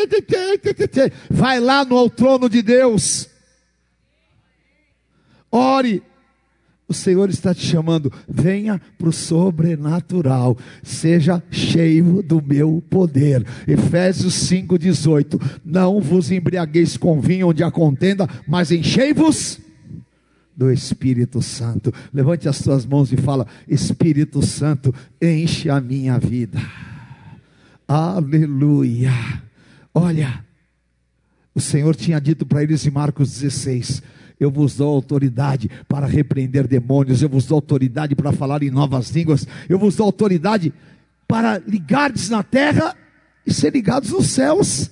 Vai 1.30 1.60
lá 1.60 1.84
no 1.84 2.10
trono 2.10 2.48
de 2.48 2.60
Deus. 2.60 3.28
Ore, 5.50 6.02
o 6.88 6.94
Senhor 6.94 7.28
está 7.28 7.54
te 7.54 7.66
chamando, 7.66 8.10
venha 8.26 8.80
para 8.96 9.10
o 9.10 9.12
sobrenatural, 9.12 10.56
seja 10.82 11.42
cheio 11.50 12.22
do 12.22 12.42
meu 12.42 12.82
poder. 12.88 13.46
Efésios 13.66 14.34
5,18: 14.48 15.60
Não 15.62 16.00
vos 16.00 16.30
embriagueis 16.30 16.96
com 16.96 17.20
vinho 17.20 17.48
onde 17.48 17.62
há 17.62 17.70
contenda, 17.70 18.26
mas 18.46 18.72
enchei-vos 18.72 19.60
do 20.56 20.72
Espírito 20.72 21.42
Santo. 21.42 21.92
Levante 22.12 22.48
as 22.48 22.56
suas 22.56 22.86
mãos 22.86 23.12
e 23.12 23.16
fala: 23.18 23.46
Espírito 23.68 24.40
Santo, 24.44 24.94
enche 25.20 25.68
a 25.68 25.80
minha 25.80 26.18
vida. 26.18 26.58
Aleluia. 27.86 29.12
Olha, 29.94 30.44
o 31.54 31.60
Senhor 31.60 31.94
tinha 31.94 32.18
dito 32.18 32.46
para 32.46 32.62
eles 32.62 32.86
em 32.86 32.90
Marcos 32.90 33.30
16: 33.30 34.02
eu 34.38 34.50
vos 34.50 34.76
dou 34.76 34.94
autoridade 34.94 35.68
para 35.88 36.06
repreender 36.06 36.66
demônios, 36.66 37.22
eu 37.22 37.28
vos 37.28 37.46
dou 37.46 37.56
autoridade 37.56 38.14
para 38.14 38.32
falar 38.32 38.62
em 38.62 38.70
novas 38.70 39.10
línguas, 39.10 39.46
eu 39.68 39.78
vos 39.78 39.96
dou 39.96 40.06
autoridade 40.06 40.72
para 41.26 41.58
ligardes 41.58 42.30
na 42.30 42.42
terra 42.42 42.96
e 43.44 43.52
ser 43.52 43.72
ligados 43.72 44.10
nos 44.10 44.26
céus. 44.28 44.90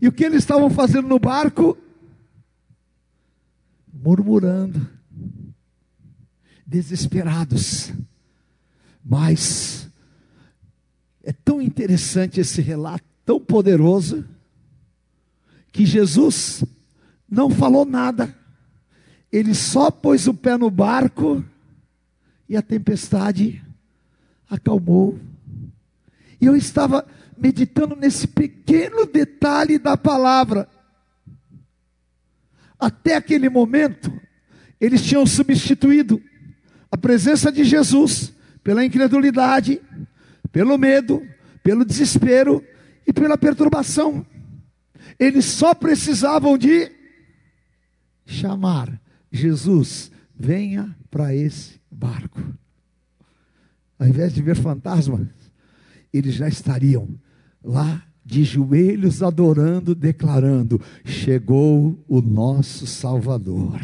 E 0.00 0.06
o 0.06 0.12
que 0.12 0.24
eles 0.24 0.38
estavam 0.38 0.70
fazendo 0.70 1.08
no 1.08 1.18
barco? 1.18 1.76
Murmurando, 3.92 4.86
desesperados. 6.64 7.92
Mas 9.04 9.90
é 11.24 11.32
tão 11.32 11.60
interessante 11.60 12.38
esse 12.38 12.60
relato, 12.60 13.04
tão 13.24 13.40
poderoso, 13.40 14.24
que 15.72 15.84
Jesus 15.84 16.64
não 17.28 17.50
falou 17.50 17.84
nada 17.84 18.37
ele 19.30 19.54
só 19.54 19.90
pôs 19.90 20.26
o 20.26 20.34
pé 20.34 20.56
no 20.56 20.70
barco 20.70 21.44
e 22.48 22.56
a 22.56 22.62
tempestade 22.62 23.62
acalmou. 24.48 25.18
E 26.40 26.46
eu 26.46 26.56
estava 26.56 27.06
meditando 27.36 27.94
nesse 27.94 28.26
pequeno 28.26 29.04
detalhe 29.04 29.78
da 29.78 29.96
palavra. 29.96 30.68
Até 32.78 33.16
aquele 33.16 33.50
momento, 33.50 34.10
eles 34.80 35.04
tinham 35.04 35.26
substituído 35.26 36.22
a 36.90 36.96
presença 36.96 37.52
de 37.52 37.64
Jesus 37.64 38.32
pela 38.64 38.84
incredulidade, 38.84 39.82
pelo 40.50 40.78
medo, 40.78 41.22
pelo 41.62 41.84
desespero 41.84 42.64
e 43.06 43.12
pela 43.12 43.36
perturbação. 43.36 44.24
Eles 45.18 45.44
só 45.44 45.74
precisavam 45.74 46.56
de 46.56 46.90
chamar 48.24 48.98
Jesus, 49.30 50.10
venha 50.38 50.96
para 51.10 51.34
esse 51.34 51.80
barco. 51.90 52.42
Ao 53.98 54.06
invés 54.06 54.32
de 54.32 54.40
ver 54.42 54.56
fantasmas, 54.56 55.28
eles 56.12 56.34
já 56.34 56.48
estariam 56.48 57.08
lá 57.62 58.02
de 58.24 58.44
joelhos 58.44 59.22
adorando, 59.22 59.94
declarando: 59.94 60.80
chegou 61.04 61.98
o 62.06 62.20
nosso 62.20 62.86
Salvador. 62.86 63.80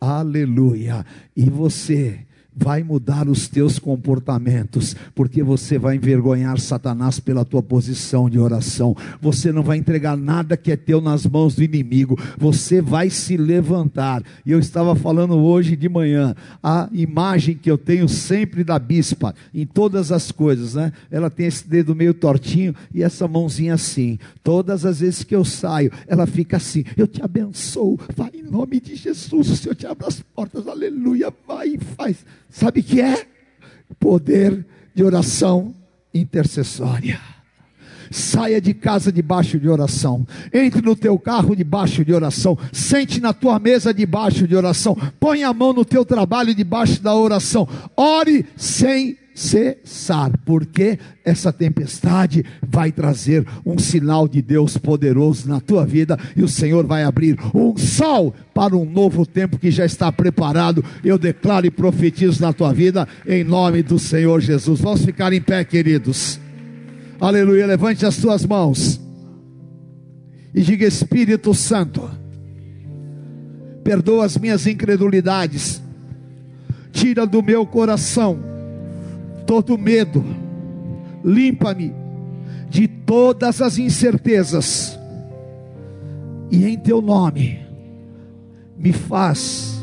Aleluia. 0.00 1.04
E 1.36 1.48
você 1.50 2.26
vai 2.56 2.82
mudar 2.82 3.28
os 3.28 3.48
teus 3.48 3.78
comportamentos, 3.78 4.94
porque 5.14 5.42
você 5.42 5.78
vai 5.78 5.96
envergonhar 5.96 6.58
Satanás 6.60 7.18
pela 7.18 7.44
tua 7.44 7.62
posição 7.62 8.30
de 8.30 8.38
oração. 8.38 8.96
Você 9.20 9.50
não 9.50 9.62
vai 9.62 9.78
entregar 9.78 10.16
nada 10.16 10.56
que 10.56 10.70
é 10.70 10.76
teu 10.76 11.00
nas 11.00 11.26
mãos 11.26 11.54
do 11.56 11.62
inimigo. 11.62 12.18
Você 12.38 12.80
vai 12.80 13.10
se 13.10 13.36
levantar. 13.36 14.22
E 14.46 14.52
eu 14.52 14.58
estava 14.58 14.94
falando 14.94 15.34
hoje 15.34 15.76
de 15.76 15.88
manhã, 15.88 16.34
a 16.62 16.88
imagem 16.92 17.56
que 17.56 17.70
eu 17.70 17.76
tenho 17.76 18.08
sempre 18.08 18.62
da 18.62 18.78
bispa 18.78 19.34
em 19.52 19.66
todas 19.66 20.12
as 20.12 20.30
coisas, 20.30 20.74
né? 20.74 20.92
Ela 21.10 21.30
tem 21.30 21.46
esse 21.46 21.66
dedo 21.66 21.94
meio 21.94 22.14
tortinho 22.14 22.74
e 22.94 23.02
essa 23.02 23.26
mãozinha 23.26 23.74
assim. 23.74 24.18
Todas 24.42 24.84
as 24.84 25.00
vezes 25.00 25.24
que 25.24 25.34
eu 25.34 25.44
saio, 25.44 25.90
ela 26.06 26.26
fica 26.26 26.56
assim: 26.56 26.84
"Eu 26.96 27.06
te 27.06 27.22
abençoo. 27.22 27.98
Vai 28.16 28.30
em 28.34 28.42
nome 28.42 28.80
de 28.80 28.94
Jesus. 28.94 29.50
O 29.50 29.56
Senhor 29.56 29.74
te 29.74 29.86
abre 29.86 30.06
as 30.06 30.20
portas. 30.20 30.68
Aleluia. 30.68 31.32
Vai 31.46 31.68
e 31.70 31.78
faz." 31.78 32.24
Sabe 32.54 32.78
o 32.78 32.84
que 32.84 33.00
é? 33.00 33.26
Poder 33.98 34.64
de 34.94 35.02
oração 35.02 35.74
intercessória. 36.14 37.20
Saia 38.14 38.60
de 38.60 38.72
casa 38.72 39.10
debaixo 39.10 39.58
de 39.58 39.68
oração. 39.68 40.24
Entre 40.52 40.80
no 40.80 40.94
teu 40.94 41.18
carro 41.18 41.56
debaixo 41.56 42.04
de 42.04 42.12
oração. 42.12 42.56
Sente 42.72 43.20
na 43.20 43.32
tua 43.32 43.58
mesa 43.58 43.92
debaixo 43.92 44.46
de 44.46 44.54
oração. 44.54 44.96
Põe 45.18 45.42
a 45.42 45.52
mão 45.52 45.72
no 45.72 45.84
teu 45.84 46.04
trabalho 46.04 46.54
debaixo 46.54 47.02
da 47.02 47.12
oração. 47.12 47.66
Ore 47.96 48.46
sem 48.56 49.18
cessar, 49.34 50.30
porque 50.44 50.96
essa 51.24 51.52
tempestade 51.52 52.44
vai 52.62 52.92
trazer 52.92 53.44
um 53.66 53.76
sinal 53.76 54.28
de 54.28 54.40
Deus 54.40 54.78
poderoso 54.78 55.48
na 55.48 55.60
tua 55.60 55.84
vida 55.84 56.16
e 56.36 56.42
o 56.44 56.48
Senhor 56.48 56.86
vai 56.86 57.02
abrir 57.02 57.36
um 57.52 57.76
sol 57.76 58.32
para 58.54 58.76
um 58.76 58.84
novo 58.84 59.26
tempo 59.26 59.58
que 59.58 59.72
já 59.72 59.84
está 59.84 60.12
preparado. 60.12 60.84
Eu 61.02 61.18
declaro 61.18 61.66
e 61.66 61.70
profetizo 61.70 62.40
na 62.40 62.52
tua 62.52 62.72
vida 62.72 63.08
em 63.26 63.42
nome 63.42 63.82
do 63.82 63.98
Senhor 63.98 64.40
Jesus. 64.40 64.80
Vamos 64.80 65.04
ficar 65.04 65.32
em 65.32 65.42
pé, 65.42 65.64
queridos. 65.64 66.43
Aleluia. 67.24 67.66
Levante 67.66 68.04
as 68.04 68.18
tuas 68.18 68.44
mãos. 68.44 69.00
E 70.54 70.60
diga: 70.60 70.86
Espírito 70.86 71.54
Santo, 71.54 72.10
perdoa 73.82 74.26
as 74.26 74.36
minhas 74.36 74.66
incredulidades, 74.66 75.82
tira 76.92 77.26
do 77.26 77.42
meu 77.42 77.66
coração 77.66 78.38
todo 79.46 79.78
medo, 79.78 80.22
limpa-me 81.24 81.94
de 82.68 82.86
todas 82.86 83.62
as 83.62 83.78
incertezas, 83.78 84.98
e 86.50 86.66
em 86.66 86.78
teu 86.78 87.00
nome, 87.00 87.58
me 88.76 88.92
faz 88.92 89.82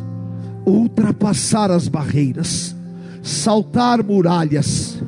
ultrapassar 0.63 1.71
as 1.71 1.87
barreiras, 1.87 2.75
saltar 3.23 4.03
muralhas, 4.03 5.01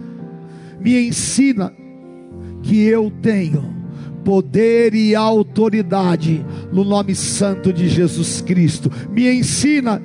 me 0.79 1.07
ensina 1.07 1.71
que 2.63 2.81
eu 2.83 3.11
tenho 3.21 3.83
poder 4.23 4.95
e 4.95 5.13
autoridade 5.13 6.43
no 6.71 6.83
nome 6.83 7.13
santo 7.13 7.71
de 7.71 7.87
Jesus 7.89 8.41
Cristo, 8.41 8.89
me 9.11 9.31
ensina 9.31 10.01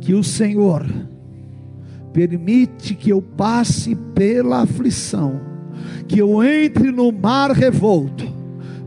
que 0.00 0.14
o 0.14 0.22
Senhor 0.22 0.86
permite 2.12 2.94
que 2.94 3.10
eu 3.10 3.20
passe 3.20 3.94
pela 4.14 4.62
aflição, 4.62 5.40
que 6.06 6.20
eu 6.20 6.42
entre 6.42 6.90
no 6.90 7.12
mar 7.12 7.50
revolto, 7.50 8.24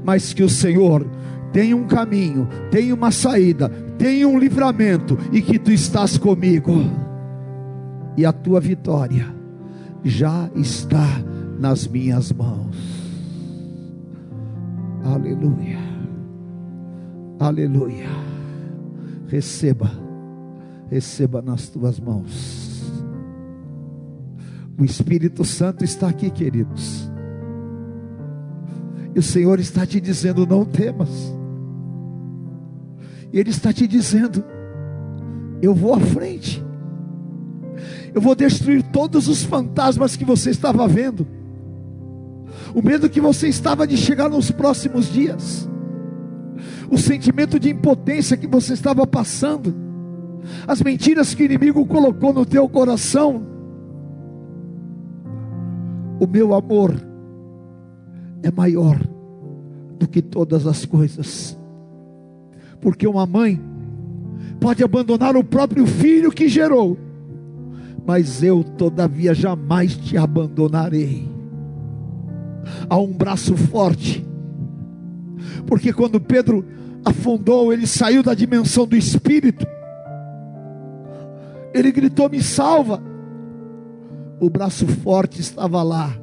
mas 0.03 0.33
que 0.33 0.41
o 0.41 0.49
Senhor 0.49 1.05
tem 1.51 1.73
um 1.73 1.85
caminho, 1.85 2.47
tem 2.71 2.93
uma 2.93 3.11
saída, 3.11 3.69
tem 3.97 4.25
um 4.25 4.39
livramento 4.39 5.17
e 5.31 5.41
que 5.41 5.59
tu 5.59 5.71
estás 5.71 6.17
comigo. 6.17 6.73
E 8.15 8.25
a 8.25 8.31
tua 8.31 8.59
vitória 8.59 9.27
já 10.03 10.49
está 10.55 11.05
nas 11.59 11.85
minhas 11.85 12.31
mãos. 12.31 12.75
Aleluia. 15.03 15.77
Aleluia. 17.37 18.07
Receba, 19.27 19.91
receba 20.89 21.41
nas 21.41 21.67
tuas 21.69 21.99
mãos. 21.99 22.91
O 24.79 24.85
Espírito 24.85 25.43
Santo 25.43 25.83
está 25.83 26.07
aqui, 26.07 26.29
queridos. 26.31 27.11
E 29.13 29.19
o 29.19 29.23
Senhor 29.23 29.59
está 29.59 29.85
te 29.85 29.99
dizendo: 29.99 30.47
não 30.47 30.63
temas. 30.63 31.09
Ele 33.33 33.49
está 33.49 33.73
te 33.73 33.85
dizendo: 33.85 34.43
eu 35.61 35.75
vou 35.75 35.93
à 35.93 35.99
frente. 35.99 36.63
Eu 38.13 38.21
vou 38.21 38.33
destruir 38.33 38.81
todos 38.83 39.27
os 39.27 39.43
fantasmas 39.43 40.15
que 40.15 40.25
você 40.25 40.49
estava 40.49 40.87
vendo. 40.87 41.38
O 42.73 42.81
medo 42.81 43.09
que 43.09 43.21
você 43.21 43.47
estava 43.47 43.85
de 43.87 43.97
chegar 43.97 44.29
nos 44.29 44.51
próximos 44.51 45.11
dias. 45.11 45.69
O 46.89 46.97
sentimento 46.97 47.59
de 47.59 47.69
impotência 47.69 48.37
que 48.37 48.47
você 48.47 48.73
estava 48.73 49.05
passando. 49.05 49.73
As 50.67 50.81
mentiras 50.81 51.33
que 51.33 51.43
o 51.43 51.45
inimigo 51.45 51.85
colocou 51.85 52.33
no 52.33 52.45
teu 52.45 52.67
coração 52.67 53.49
o 56.19 56.27
meu 56.27 56.53
amor 56.53 56.93
é 58.43 58.51
maior 58.51 58.99
do 59.97 60.07
que 60.07 60.21
todas 60.21 60.67
as 60.67 60.85
coisas. 60.85 61.57
Porque 62.81 63.07
uma 63.07 63.25
mãe 63.25 63.59
pode 64.59 64.83
abandonar 64.83 65.37
o 65.37 65.43
próprio 65.43 65.87
filho 65.87 66.31
que 66.31 66.49
gerou, 66.49 66.97
mas 68.05 68.43
eu, 68.43 68.63
todavia, 68.63 69.33
jamais 69.33 69.95
te 69.95 70.17
abandonarei. 70.17 71.38
Há 72.89 72.97
um 72.97 73.11
braço 73.11 73.55
forte, 73.55 74.25
porque 75.65 75.93
quando 75.93 76.19
Pedro 76.19 76.65
afundou, 77.03 77.71
ele 77.71 77.87
saiu 77.87 78.21
da 78.21 78.33
dimensão 78.33 78.85
do 78.85 78.95
espírito, 78.95 79.65
ele 81.73 81.91
gritou: 81.91 82.29
Me 82.29 82.41
salva 82.41 83.01
o 84.39 84.49
braço 84.49 84.87
forte 84.87 85.41
estava 85.41 85.83
lá. 85.83 86.15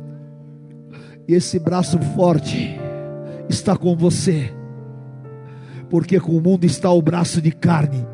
E 1.28 1.34
esse 1.34 1.58
braço 1.58 1.98
forte 2.14 2.78
está 3.48 3.76
com 3.76 3.94
você. 3.94 4.52
Porque 5.90 6.18
com 6.18 6.32
o 6.32 6.40
mundo 6.40 6.64
está 6.64 6.90
o 6.90 7.02
braço 7.02 7.40
de 7.40 7.52
carne, 7.52 8.06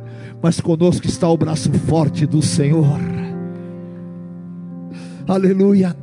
mas 0.42 0.60
conosco 0.60 1.06
está 1.06 1.28
o 1.28 1.36
braço 1.36 1.72
forte 1.72 2.26
do 2.26 2.42
Senhor. 2.42 2.98
Aleluia. 5.26 6.01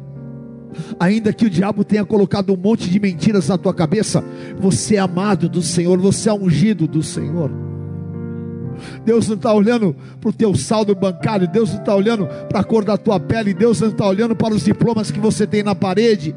Ainda 1.00 1.34
que 1.34 1.46
o 1.46 1.50
diabo 1.50 1.84
tenha 1.84 2.06
colocado 2.06 2.54
um 2.54 2.58
monte 2.58 2.90
de 2.90 3.00
mentiras 3.00 3.48
na 3.48 3.58
tua 3.58 3.74
cabeça, 3.74 4.24
você 4.60 4.96
é 4.96 5.00
amado 5.00 5.50
do 5.50 5.62
Senhor, 5.62 5.98
você 6.00 6.30
é 6.30 6.34
ungido 6.34 6.88
do 6.88 7.02
Senhor. 7.02 7.52
Deus 9.04 9.28
não 9.28 9.36
está 9.36 9.54
olhando 9.54 9.96
para 10.22 10.30
o 10.30 10.34
teu 10.34 10.56
saldo 10.56 10.96
bancário, 10.96 11.48
Deus 11.48 11.72
não 11.74 11.80
está 11.80 11.96
olhando 11.96 12.28
para 12.48 12.60
a 12.60 12.64
cor 12.64 12.86
da 12.86 12.98
tua 12.98 13.20
pele, 13.20 13.54
Deus 13.54 13.82
não 13.82 13.90
está 13.90 14.08
olhando 14.08 14.36
para 14.36 14.54
os 14.54 14.64
diplomas 14.64 15.12
que 15.12 15.20
você 15.20 15.46
tem 15.46 15.64
na 15.64 15.76
parede. 15.76 16.36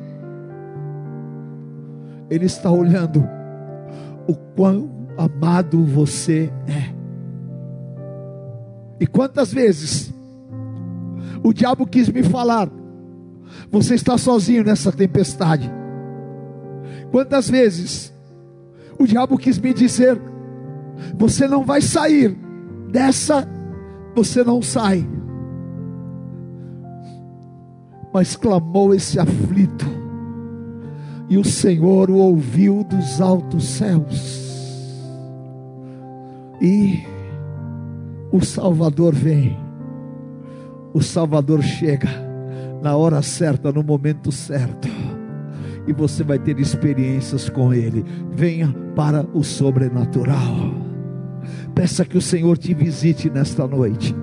Ele 2.30 2.46
está 2.46 2.70
olhando 2.70 3.28
o 4.26 4.34
quão 4.34 4.90
amado 5.16 5.84
você 5.84 6.50
é. 6.66 6.92
E 8.98 9.06
quantas 9.06 9.52
vezes 9.52 10.12
o 11.42 11.52
diabo 11.52 11.86
quis 11.86 12.08
me 12.08 12.22
falar, 12.22 12.68
você 13.72 13.94
está 13.94 14.18
sozinho 14.18 14.62
nessa 14.62 14.92
tempestade. 14.92 15.72
Quantas 17.10 17.48
vezes 17.48 18.12
o 18.98 19.06
diabo 19.06 19.38
quis 19.38 19.58
me 19.58 19.72
dizer, 19.72 20.20
você 21.16 21.48
não 21.48 21.64
vai 21.64 21.80
sair 21.80 22.36
dessa, 22.90 23.48
você 24.14 24.44
não 24.44 24.60
sai. 24.60 25.08
Mas 28.12 28.36
clamou 28.36 28.94
esse 28.94 29.18
aflito, 29.18 29.86
e 31.30 31.38
o 31.38 31.44
Senhor 31.44 32.10
o 32.10 32.16
ouviu 32.16 32.84
dos 32.84 33.22
altos 33.22 33.64
céus, 33.64 35.00
e 36.60 37.02
o 38.30 38.44
Salvador 38.44 39.14
vem, 39.14 39.58
o 40.92 41.00
Salvador 41.00 41.62
chega, 41.62 42.31
na 42.82 42.96
hora 42.96 43.22
certa, 43.22 43.70
no 43.70 43.82
momento 43.82 44.32
certo. 44.32 44.88
E 45.86 45.92
você 45.92 46.24
vai 46.24 46.38
ter 46.38 46.58
experiências 46.58 47.48
com 47.48 47.72
Ele. 47.72 48.04
Venha 48.34 48.74
para 48.94 49.24
o 49.32 49.42
sobrenatural. 49.42 50.74
Peça 51.74 52.04
que 52.04 52.18
o 52.18 52.22
Senhor 52.22 52.58
te 52.58 52.74
visite 52.74 53.30
nesta 53.30 53.66
noite. 53.66 54.14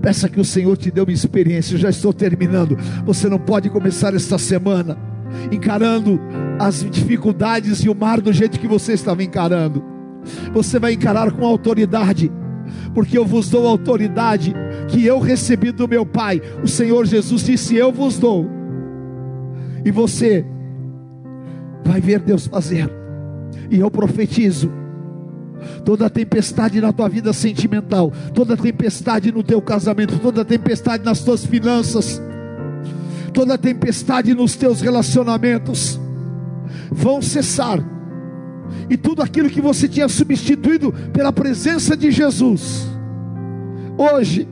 Peça 0.00 0.28
que 0.28 0.40
o 0.40 0.44
Senhor 0.44 0.76
te 0.76 0.90
dê 0.90 1.00
uma 1.00 1.12
experiência. 1.12 1.74
Eu 1.74 1.78
já 1.78 1.90
estou 1.90 2.12
terminando. 2.12 2.76
Você 3.04 3.28
não 3.28 3.38
pode 3.38 3.68
começar 3.68 4.14
esta 4.14 4.38
semana 4.38 4.96
encarando 5.50 6.20
as 6.58 6.88
dificuldades 6.88 7.80
e 7.80 7.88
o 7.88 7.94
mar 7.94 8.20
do 8.20 8.32
jeito 8.32 8.60
que 8.60 8.68
você 8.68 8.92
estava 8.92 9.22
encarando. 9.22 9.84
Você 10.52 10.78
vai 10.78 10.94
encarar 10.94 11.30
com 11.32 11.44
autoridade, 11.44 12.30
porque 12.94 13.16
eu 13.16 13.24
vos 13.24 13.48
dou 13.50 13.66
autoridade 13.66 14.54
que 14.88 15.04
eu 15.04 15.18
recebi 15.18 15.72
do 15.72 15.88
meu 15.88 16.04
Pai. 16.04 16.40
O 16.62 16.68
Senhor 16.68 17.04
Jesus 17.06 17.42
disse: 17.42 17.76
Eu 17.76 17.92
vos 17.92 18.18
dou. 18.18 18.46
E 19.84 19.90
você 19.90 20.44
vai 21.84 22.00
ver 22.00 22.20
Deus 22.20 22.46
fazer. 22.46 22.90
E 23.70 23.78
eu 23.78 23.90
profetizo 23.90 24.70
toda 25.84 26.10
tempestade 26.10 26.80
na 26.80 26.92
tua 26.92 27.08
vida 27.08 27.32
sentimental, 27.32 28.12
toda 28.34 28.56
tempestade 28.56 29.32
no 29.32 29.42
teu 29.42 29.60
casamento, 29.62 30.18
toda 30.18 30.44
tempestade 30.44 31.04
nas 31.04 31.20
tuas 31.20 31.44
finanças, 31.44 32.20
toda 33.32 33.56
tempestade 33.56 34.34
nos 34.34 34.56
teus 34.56 34.80
relacionamentos, 34.80 35.98
vão 36.90 37.22
cessar, 37.22 37.80
e 38.90 38.96
tudo 38.96 39.22
aquilo 39.22 39.48
que 39.48 39.60
você 39.60 39.88
tinha 39.88 40.08
substituído 40.08 40.92
pela 41.12 41.32
presença 41.32 41.96
de 41.96 42.10
Jesus, 42.10 42.86
hoje, 43.96 44.48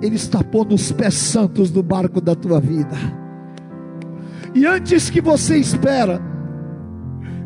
Ele 0.00 0.16
está 0.16 0.42
pondo 0.44 0.74
os 0.74 0.92
pés 0.92 1.14
santos 1.14 1.70
no 1.72 1.82
barco 1.82 2.20
da 2.20 2.34
tua 2.34 2.60
vida, 2.60 2.96
e 4.54 4.66
antes 4.66 5.10
que 5.10 5.20
você 5.20 5.56
espera, 5.56 6.20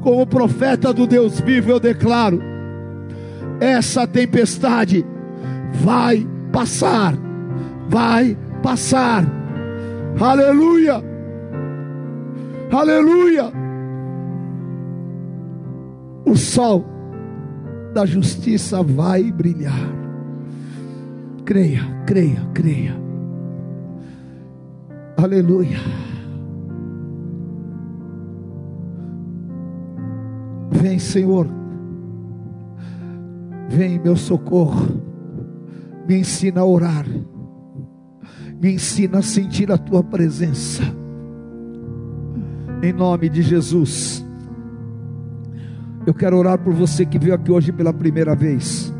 como 0.00 0.26
profeta 0.26 0.92
do 0.92 1.06
Deus 1.06 1.40
vivo, 1.40 1.70
eu 1.70 1.80
declaro: 1.80 2.40
essa 3.60 4.06
tempestade 4.06 5.04
vai 5.74 6.26
passar, 6.52 7.14
vai 7.88 8.36
passar. 8.62 9.24
Aleluia, 10.20 11.02
aleluia. 12.70 13.52
O 16.24 16.36
sol 16.36 16.84
da 17.92 18.06
justiça 18.06 18.82
vai 18.82 19.30
brilhar. 19.30 20.01
Creia, 21.52 21.82
creia, 22.06 22.40
creia. 22.54 22.96
Aleluia. 25.18 25.76
Vem, 30.70 30.98
Senhor. 30.98 31.46
Vem, 33.68 33.98
meu 33.98 34.16
socorro. 34.16 34.98
Me 36.08 36.20
ensina 36.20 36.62
a 36.62 36.64
orar. 36.64 37.04
Me 38.58 38.72
ensina 38.72 39.18
a 39.18 39.22
sentir 39.22 39.70
a 39.70 39.76
tua 39.76 40.02
presença. 40.02 40.82
Em 42.82 42.94
nome 42.94 43.28
de 43.28 43.42
Jesus. 43.42 44.24
Eu 46.06 46.14
quero 46.14 46.38
orar 46.38 46.58
por 46.58 46.72
você 46.72 47.04
que 47.04 47.18
veio 47.18 47.34
aqui 47.34 47.52
hoje 47.52 47.70
pela 47.70 47.92
primeira 47.92 48.34
vez. 48.34 48.90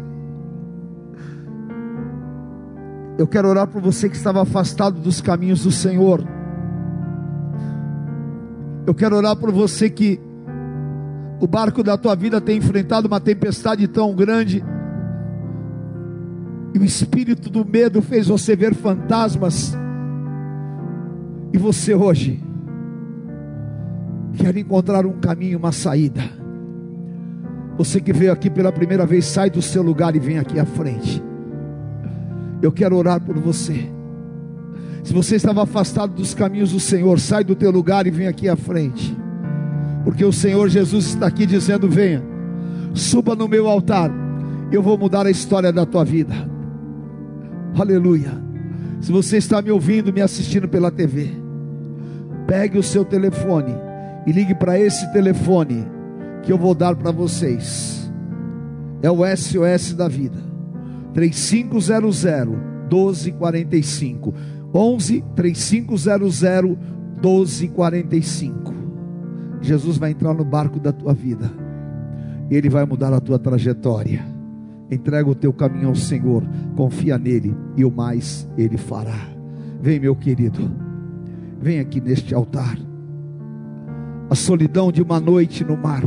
Eu 3.18 3.26
quero 3.26 3.48
orar 3.48 3.66
por 3.66 3.80
você 3.80 4.08
que 4.08 4.16
estava 4.16 4.42
afastado 4.42 4.98
dos 5.00 5.20
caminhos 5.20 5.64
do 5.64 5.70
Senhor. 5.70 6.26
Eu 8.86 8.94
quero 8.94 9.16
orar 9.16 9.36
por 9.36 9.52
você 9.52 9.88
que 9.90 10.20
o 11.40 11.46
barco 11.46 11.82
da 11.82 11.96
tua 11.96 12.14
vida 12.14 12.40
tem 12.40 12.58
enfrentado 12.58 13.06
uma 13.06 13.20
tempestade 13.20 13.86
tão 13.88 14.14
grande, 14.14 14.64
e 16.74 16.78
o 16.78 16.84
espírito 16.84 17.50
do 17.50 17.64
medo 17.64 18.00
fez 18.00 18.28
você 18.28 18.56
ver 18.56 18.74
fantasmas, 18.74 19.76
e 21.52 21.58
você 21.58 21.94
hoje 21.94 22.42
quer 24.34 24.56
encontrar 24.56 25.04
um 25.04 25.20
caminho, 25.20 25.58
uma 25.58 25.72
saída. 25.72 26.22
Você 27.76 28.00
que 28.00 28.12
veio 28.12 28.32
aqui 28.32 28.48
pela 28.48 28.72
primeira 28.72 29.04
vez, 29.04 29.26
sai 29.26 29.50
do 29.50 29.60
seu 29.60 29.82
lugar 29.82 30.14
e 30.16 30.20
vem 30.20 30.38
aqui 30.38 30.58
à 30.58 30.64
frente. 30.64 31.22
Eu 32.62 32.72
quero 32.72 32.96
orar 32.96 33.20
por 33.20 33.36
você. 33.38 33.90
Se 35.02 35.12
você 35.12 35.36
estava 35.36 35.64
afastado 35.64 36.14
dos 36.14 36.32
caminhos 36.32 36.72
do 36.72 36.80
Senhor, 36.80 37.18
sai 37.18 37.42
do 37.42 37.56
teu 37.56 37.70
lugar 37.70 38.06
e 38.06 38.10
vem 38.10 38.28
aqui 38.28 38.48
à 38.48 38.56
frente 38.56 39.16
porque 40.04 40.24
o 40.24 40.32
Senhor 40.32 40.68
Jesus 40.68 41.06
está 41.06 41.26
aqui 41.26 41.46
dizendo: 41.46 41.88
venha, 41.88 42.22
suba 42.94 43.34
no 43.34 43.48
meu 43.48 43.68
altar, 43.68 44.10
eu 44.70 44.82
vou 44.82 44.98
mudar 44.98 45.26
a 45.26 45.30
história 45.30 45.72
da 45.72 45.86
tua 45.86 46.04
vida. 46.04 46.34
Aleluia. 47.78 48.42
Se 49.00 49.10
você 49.10 49.36
está 49.36 49.60
me 49.60 49.70
ouvindo, 49.70 50.12
me 50.12 50.20
assistindo 50.20 50.68
pela 50.68 50.90
TV, 50.90 51.30
pegue 52.46 52.78
o 52.78 52.82
seu 52.82 53.04
telefone 53.04 53.74
e 54.26 54.32
ligue 54.32 54.54
para 54.54 54.78
esse 54.78 55.10
telefone 55.12 55.84
que 56.42 56.52
eu 56.52 56.58
vou 56.58 56.74
dar 56.74 56.94
para 56.94 57.10
vocês. 57.10 58.10
É 59.02 59.10
o 59.10 59.24
SOS 59.36 59.94
da 59.94 60.06
vida. 60.06 60.51
3500 61.14 62.48
1245. 62.90 64.34
11 64.74 65.24
3500 65.36 66.42
1245. 67.22 68.74
Jesus 69.60 69.96
vai 69.96 70.10
entrar 70.10 70.34
no 70.34 70.44
barco 70.44 70.80
da 70.80 70.92
tua 70.92 71.14
vida. 71.14 71.50
E 72.50 72.56
Ele 72.56 72.68
vai 72.68 72.84
mudar 72.84 73.12
a 73.12 73.20
tua 73.20 73.38
trajetória. 73.38 74.24
Entrega 74.90 75.30
o 75.30 75.34
teu 75.34 75.52
caminho 75.52 75.88
ao 75.88 75.94
Senhor. 75.94 76.42
Confia 76.76 77.16
nele. 77.16 77.56
E 77.76 77.84
o 77.84 77.90
mais 77.90 78.48
Ele 78.58 78.76
fará. 78.76 79.28
Vem, 79.80 80.00
meu 80.00 80.14
querido. 80.16 80.70
Vem 81.60 81.78
aqui 81.78 82.00
neste 82.00 82.34
altar. 82.34 82.76
A 84.28 84.34
solidão 84.34 84.90
de 84.90 85.00
uma 85.00 85.20
noite 85.20 85.64
no 85.64 85.76
mar. 85.76 86.02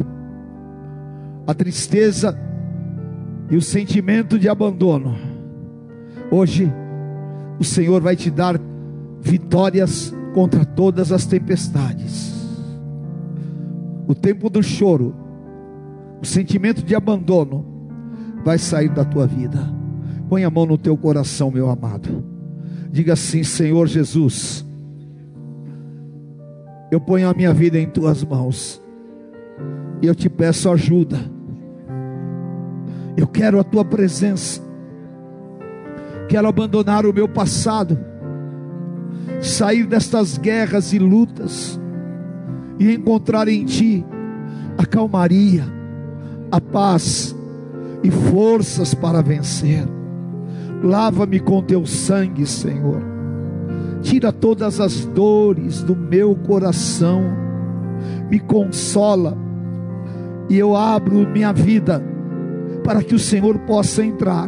A 1.48 1.54
tristeza 1.54 2.38
e 3.50 3.56
o 3.56 3.62
sentimento 3.62 4.38
de 4.40 4.50
abandono. 4.50 5.16
Hoje, 6.32 6.72
o 7.60 7.64
Senhor 7.64 8.02
vai 8.02 8.16
te 8.16 8.30
dar 8.30 8.60
vitórias 9.22 10.14
contra 10.34 10.66
todas 10.66 11.12
as 11.12 11.26
tempestades 11.26 12.36
o 14.08 14.14
tempo 14.14 14.50
do 14.50 14.62
choro, 14.62 15.16
o 16.22 16.26
sentimento 16.26 16.84
de 16.84 16.96
abandono 16.96 17.66
vai 18.44 18.58
sair 18.58 18.90
da 18.90 19.04
tua 19.04 19.26
vida. 19.26 19.60
Põe 20.30 20.44
a 20.44 20.50
mão 20.50 20.66
no 20.66 20.78
teu 20.78 20.96
coração, 20.98 21.52
meu 21.52 21.70
amado. 21.70 22.24
Diga 22.92 23.14
assim: 23.14 23.44
Senhor 23.44 23.88
Jesus, 23.88 24.66
eu 26.92 27.00
ponho 27.00 27.30
a 27.30 27.34
minha 27.34 27.54
vida 27.54 27.80
em 27.80 27.88
tuas 27.88 28.24
mãos. 28.24 28.82
E 30.02 30.08
eu 30.08 30.16
te 30.16 30.30
peço 30.30 30.70
ajuda. 30.70 31.35
Eu 33.18 33.28
quero 33.28 33.60
a 33.60 33.64
tua 33.64 33.86
presença. 33.86 34.62
Quero 36.28 36.48
abandonar 36.48 37.06
o 37.06 37.14
meu 37.14 37.28
passado. 37.28 37.98
Sair 39.42 39.86
destas 39.86 40.38
guerras 40.38 40.92
e 40.92 41.00
lutas 41.00 41.80
e 42.80 42.94
encontrar 42.94 43.48
em 43.48 43.64
Ti 43.64 44.06
a 44.78 44.86
calmaria, 44.86 45.64
a 46.52 46.60
paz 46.60 47.36
e 48.04 48.12
forças 48.12 48.94
para 48.94 49.22
vencer. 49.22 49.88
Lava-me 50.84 51.40
com 51.40 51.62
Teu 51.62 51.86
sangue, 51.86 52.46
Senhor. 52.46 53.02
Tira 54.02 54.32
todas 54.32 54.80
as 54.80 55.06
dores 55.06 55.82
do 55.82 55.96
meu 55.96 56.36
coração, 56.36 57.24
me 58.30 58.40
consola, 58.40 59.38
e 60.50 60.58
eu 60.58 60.76
abro 60.76 61.28
minha 61.28 61.52
vida 61.52 62.15
para 62.86 63.04
que 63.04 63.16
o 63.16 63.20
Senhor 63.20 63.58
possa 63.60 64.06
entrar, 64.06 64.48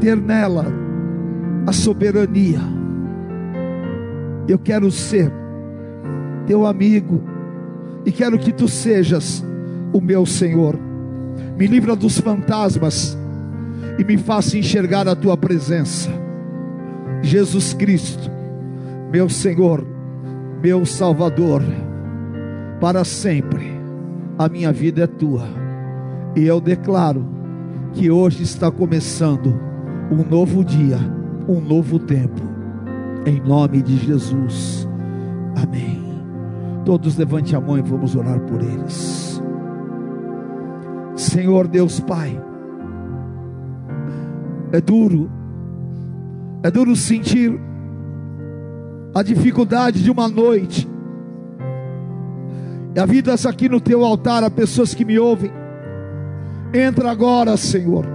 ter 0.00 0.16
nela 0.16 0.66
a 1.66 1.72
soberania. 1.72 2.60
Eu 4.46 4.56
quero 4.56 4.88
ser 4.92 5.32
teu 6.46 6.64
amigo, 6.64 7.20
e 8.04 8.12
quero 8.12 8.38
que 8.38 8.52
tu 8.52 8.68
sejas 8.68 9.44
o 9.92 10.00
meu 10.00 10.24
Senhor. 10.24 10.78
Me 11.58 11.66
livra 11.66 11.96
dos 11.96 12.20
fantasmas 12.20 13.18
e 13.98 14.04
me 14.04 14.16
faça 14.16 14.56
enxergar 14.56 15.08
a 15.08 15.16
tua 15.16 15.36
presença. 15.36 16.08
Jesus 17.20 17.74
Cristo, 17.74 18.30
meu 19.10 19.28
Senhor, 19.28 19.84
meu 20.62 20.86
Salvador, 20.86 21.62
para 22.80 23.04
sempre 23.04 23.72
a 24.38 24.48
minha 24.48 24.72
vida 24.72 25.02
é 25.02 25.06
tua. 25.08 25.65
E 26.36 26.46
eu 26.46 26.60
declaro 26.60 27.24
que 27.94 28.10
hoje 28.10 28.42
está 28.42 28.70
começando 28.70 29.58
um 30.12 30.22
novo 30.22 30.62
dia, 30.62 30.98
um 31.48 31.62
novo 31.62 31.98
tempo. 31.98 32.42
Em 33.24 33.40
nome 33.40 33.80
de 33.80 33.96
Jesus. 33.96 34.86
Amém. 35.56 36.04
Todos 36.84 37.16
levante 37.16 37.56
a 37.56 37.60
mão 37.60 37.78
e 37.78 37.82
vamos 37.82 38.14
orar 38.14 38.38
por 38.40 38.60
eles. 38.60 39.42
Senhor 41.16 41.66
Deus 41.66 41.98
Pai, 42.00 42.38
é 44.70 44.80
duro, 44.80 45.30
é 46.62 46.70
duro 46.70 46.94
sentir 46.94 47.58
a 49.14 49.22
dificuldade 49.22 50.02
de 50.02 50.10
uma 50.10 50.28
noite. 50.28 50.86
E 52.94 53.00
a 53.00 53.06
vida 53.06 53.34
aqui 53.48 53.70
no 53.70 53.80
teu 53.80 54.04
altar, 54.04 54.44
a 54.44 54.50
pessoas 54.50 54.92
que 54.92 55.04
me 55.04 55.18
ouvem. 55.18 55.50
Entra 56.72 57.10
agora, 57.10 57.56
Senhor. 57.56 58.06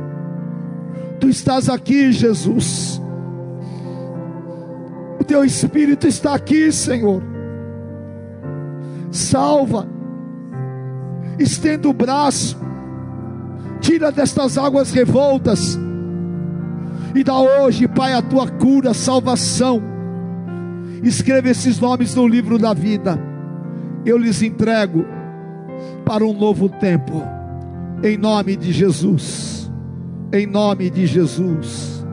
Tu 1.19 1.29
estás 1.29 1.69
aqui, 1.69 2.11
Jesus. 2.11 3.01
O 5.19 5.23
teu 5.23 5.43
Espírito 5.43 6.07
está 6.07 6.35
aqui, 6.35 6.71
Senhor. 6.71 7.23
Salva. 9.11 9.87
Estenda 11.37 11.87
o 11.87 11.93
braço. 11.93 12.57
Tira 13.79 14.11
destas 14.11 14.57
águas 14.57 14.91
revoltas. 14.91 15.77
E 17.15 17.23
dá 17.23 17.37
hoje, 17.39 17.87
Pai, 17.87 18.13
a 18.13 18.21
tua 18.21 18.47
cura, 18.47 18.93
salvação. 18.93 19.81
Escreva 21.03 21.49
esses 21.49 21.79
nomes 21.79 22.15
no 22.15 22.27
livro 22.27 22.57
da 22.57 22.73
vida. 22.73 23.19
Eu 24.05 24.17
lhes 24.17 24.41
entrego 24.41 25.05
para 26.05 26.23
um 26.25 26.33
novo 26.33 26.69
tempo. 26.69 27.40
Em 28.03 28.17
nome 28.17 28.55
de 28.55 28.71
Jesus. 28.71 29.71
Em 30.33 30.47
nome 30.47 30.89
de 30.89 31.05
Jesus. 31.05 32.05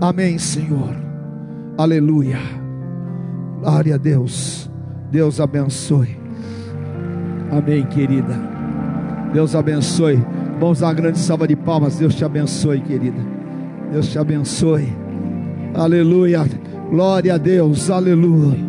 Amém, 0.00 0.38
Senhor. 0.38 0.94
Aleluia. 1.76 2.38
Glória 3.60 3.96
a 3.96 3.98
Deus. 3.98 4.70
Deus 5.10 5.40
abençoe. 5.40 6.16
Amém, 7.50 7.84
querida. 7.86 8.34
Deus 9.32 9.54
abençoe. 9.54 10.24
Vamos 10.58 10.80
dar 10.80 10.86
uma 10.88 10.94
grande 10.94 11.18
salva 11.18 11.46
de 11.46 11.56
palmas. 11.56 11.98
Deus 11.98 12.14
te 12.14 12.24
abençoe, 12.24 12.80
querida. 12.80 13.20
Deus 13.92 14.08
te 14.08 14.18
abençoe. 14.18 14.88
Aleluia. 15.74 16.46
Glória 16.90 17.34
a 17.34 17.38
Deus. 17.38 17.90
Aleluia. 17.90 18.64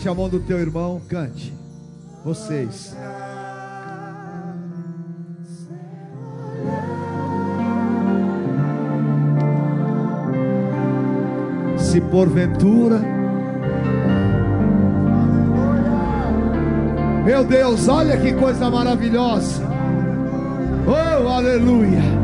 Levante 0.00 0.08
a 0.08 0.14
mão 0.14 0.28
do 0.30 0.40
teu 0.40 0.58
irmão, 0.58 1.00
cante. 1.08 1.52
Vocês. 2.24 2.96
Se 11.76 12.00
porventura, 12.00 13.00
meu 17.24 17.44
Deus, 17.44 17.86
olha 17.88 18.16
que 18.16 18.32
coisa 18.32 18.70
maravilhosa. 18.70 19.62
Oh, 20.86 21.28
aleluia. 21.28 22.19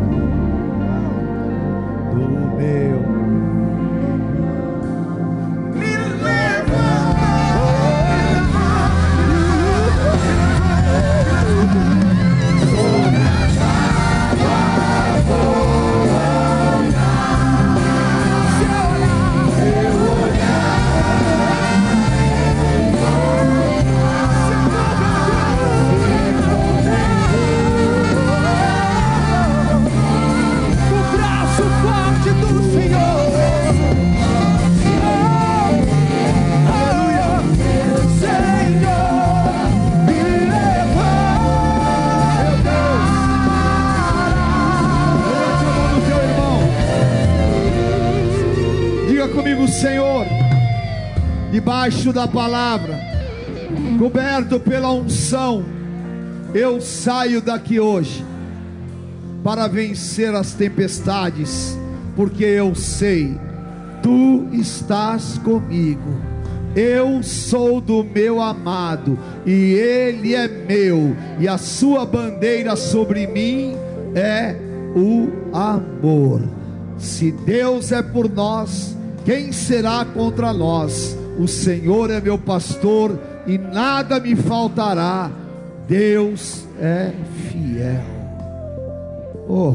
Da 52.17 52.27
palavra, 52.27 52.99
coberto 53.99 54.59
pela 54.59 54.91
unção, 54.91 55.62
eu 56.55 56.81
saio 56.81 57.43
daqui 57.43 57.79
hoje 57.79 58.25
para 59.45 59.69
vencer 59.69 60.35
as 60.35 60.55
tempestades, 60.55 61.79
porque 62.17 62.43
eu 62.43 62.75
sei, 62.75 63.39
tu 64.03 64.49
estás 64.51 65.37
comigo. 65.45 66.19
Eu 66.75 67.23
sou 67.23 67.83
do 67.83 68.03
meu 68.03 68.41
amado, 68.41 69.19
e 69.45 69.75
ele 69.75 70.35
é 70.35 70.49
meu, 70.49 71.14
e 71.39 71.47
a 71.47 71.59
sua 71.59 72.07
bandeira 72.07 72.77
sobre 72.77 73.27
mim 73.27 73.77
é 74.14 74.57
o 74.97 75.55
amor. 75.55 76.41
Se 76.97 77.31
Deus 77.31 77.93
é 77.93 78.01
por 78.01 78.27
nós, 78.31 78.97
quem 79.27 79.53
será 79.53 80.03
contra 80.07 80.51
nós? 80.55 81.14
O 81.39 81.47
Senhor 81.47 82.11
é 82.11 82.20
meu 82.20 82.39
pastor 82.39 83.18
e 83.47 83.59
nada 83.59 84.18
me 84.18 84.34
faltará. 84.34 85.30
Deus 85.87 86.66
é 86.80 87.12
fiel. 87.51 88.03
Oh. 89.49 89.74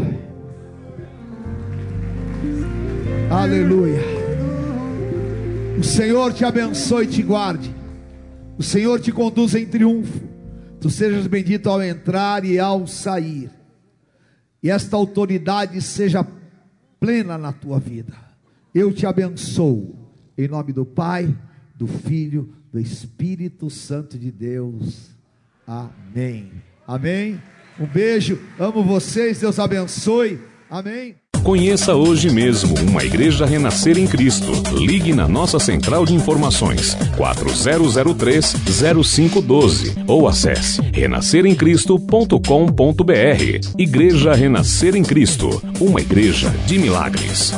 Aleluia. 3.30 4.02
O 5.80 5.84
Senhor 5.84 6.34
te 6.34 6.44
abençoe 6.44 7.06
e 7.06 7.08
te 7.08 7.24
guarde. 7.24 7.74
O 8.58 8.64
Senhor 8.64 9.00
te 9.00 9.12
conduza 9.12 9.60
em 9.60 9.66
triunfo. 9.66 10.20
Tu 10.80 10.90
sejas 10.90 11.28
bendito 11.28 11.70
ao 11.70 11.82
entrar 11.82 12.44
e 12.44 12.60
ao 12.60 12.86
sair. 12.88 13.50
E 14.62 14.70
esta 14.70 14.96
autoridade 14.96 15.82
seja 15.82 16.26
plena 17.00 17.38
na 17.38 17.52
tua 17.52 17.80
vida. 17.80 18.14
Eu 18.74 18.92
te 18.92 19.06
abençoo, 19.06 19.96
em 20.38 20.48
nome 20.48 20.74
do 20.74 20.86
Pai, 20.86 21.34
do 21.82 21.88
Filho, 21.88 22.54
do 22.72 22.80
Espírito 22.80 23.68
Santo 23.72 24.20
de 24.20 24.32
Deus. 24.32 25.10
Amém. 25.66 26.52
Amém. 26.88 27.42
Um 27.80 27.88
beijo, 27.88 28.38
amo 28.60 28.84
vocês, 28.84 29.40
Deus 29.40 29.58
abençoe. 29.58 30.40
Amém. 30.70 31.16
Conheça 31.44 31.96
hoje 31.96 32.30
mesmo 32.30 32.76
uma 32.88 33.04
igreja 33.04 33.48
renascer 33.48 33.98
em 33.98 34.06
Cristo. 34.06 34.52
Ligue 34.78 35.12
na 35.12 35.28
nossa 35.28 35.58
central 35.58 36.06
de 36.06 36.14
informações 36.14 36.96
4003-0512 37.18 40.04
ou 40.06 40.28
acesse 40.28 40.82
renasceremcristo.com.br. 40.94 43.76
Igreja 43.76 44.36
Renascer 44.36 44.96
em 44.96 45.02
Cristo, 45.02 45.50
uma 45.80 46.00
igreja 46.00 46.52
de 46.68 46.78
milagres. 46.78 47.56